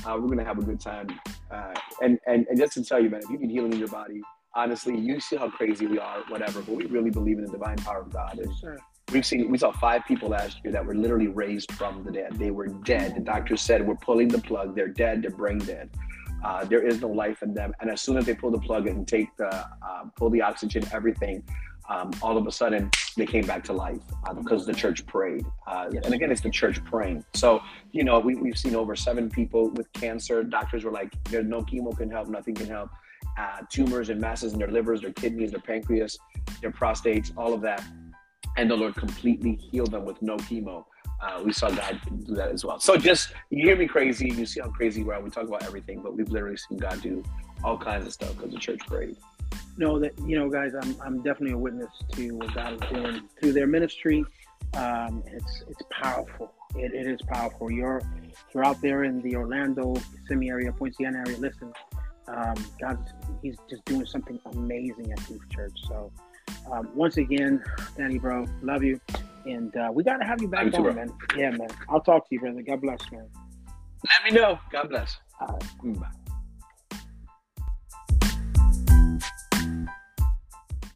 [0.06, 1.08] Uh, we're gonna have a good time.
[1.50, 3.88] Uh, and, and and just to tell you, man, if you need healing in your
[3.88, 4.22] body,
[4.56, 6.62] honestly, you see how crazy we are, whatever.
[6.62, 8.40] But we really believe in the divine power of God.
[8.40, 8.78] And sure.
[9.12, 12.34] we've seen we saw five people last year that were literally raised from the dead.
[12.34, 13.16] They were dead.
[13.16, 14.76] The doctors said we're pulling the plug.
[14.76, 15.22] They're dead.
[15.22, 15.90] They're brain dead.
[16.44, 17.74] Uh, there is no life in them.
[17.80, 20.84] And as soon as they pull the plug and take the uh, pull the oxygen,
[20.92, 21.44] everything,
[21.90, 25.46] um, all of a sudden they came back to life uh, because the church prayed.
[25.68, 26.04] Uh, yes.
[26.06, 27.24] And again, it's the church praying.
[27.34, 27.62] So
[27.92, 30.44] you know, we, we've seen over seven people with cancer.
[30.44, 32.28] Doctors were like, "There's no chemo can help.
[32.28, 32.90] Nothing can help."
[33.38, 36.18] Uh, tumors and masses in their livers, their kidneys, their pancreas,
[36.62, 37.84] their prostates, all of that,
[38.58, 40.86] and the Lord completely healed them with no chemo
[41.24, 42.80] uh, we saw God do that as well.
[42.80, 45.22] So just you hear me crazy, you see how crazy we are.
[45.22, 47.24] We talk about everything, but we've literally seen God do
[47.64, 49.16] all kinds of stuff because the church prayed.
[49.78, 53.22] No, that you know, guys, I'm I'm definitely a witness to what God is doing
[53.40, 54.26] through their ministry.
[54.76, 56.52] Um, it's it's powerful.
[56.76, 57.72] It, it is powerful.
[57.72, 58.02] You're
[58.54, 61.38] you're out there in the Orlando, Kissimmee area, Poinciana area.
[61.38, 61.72] Listen,
[62.28, 65.78] um, God's He's just doing something amazing at Proof Church.
[65.88, 66.12] So
[66.72, 67.64] um, once again,
[67.98, 69.00] Danny, bro, love you.
[69.46, 71.12] And uh, we got to have you back on, man.
[71.36, 71.68] Yeah, man.
[71.90, 72.62] I'll talk to you, brother.
[72.62, 73.28] God bless, man.
[73.68, 74.60] Let me know.
[74.72, 75.18] God bless.
[75.42, 76.00] All right.
[76.00, 76.08] Bye.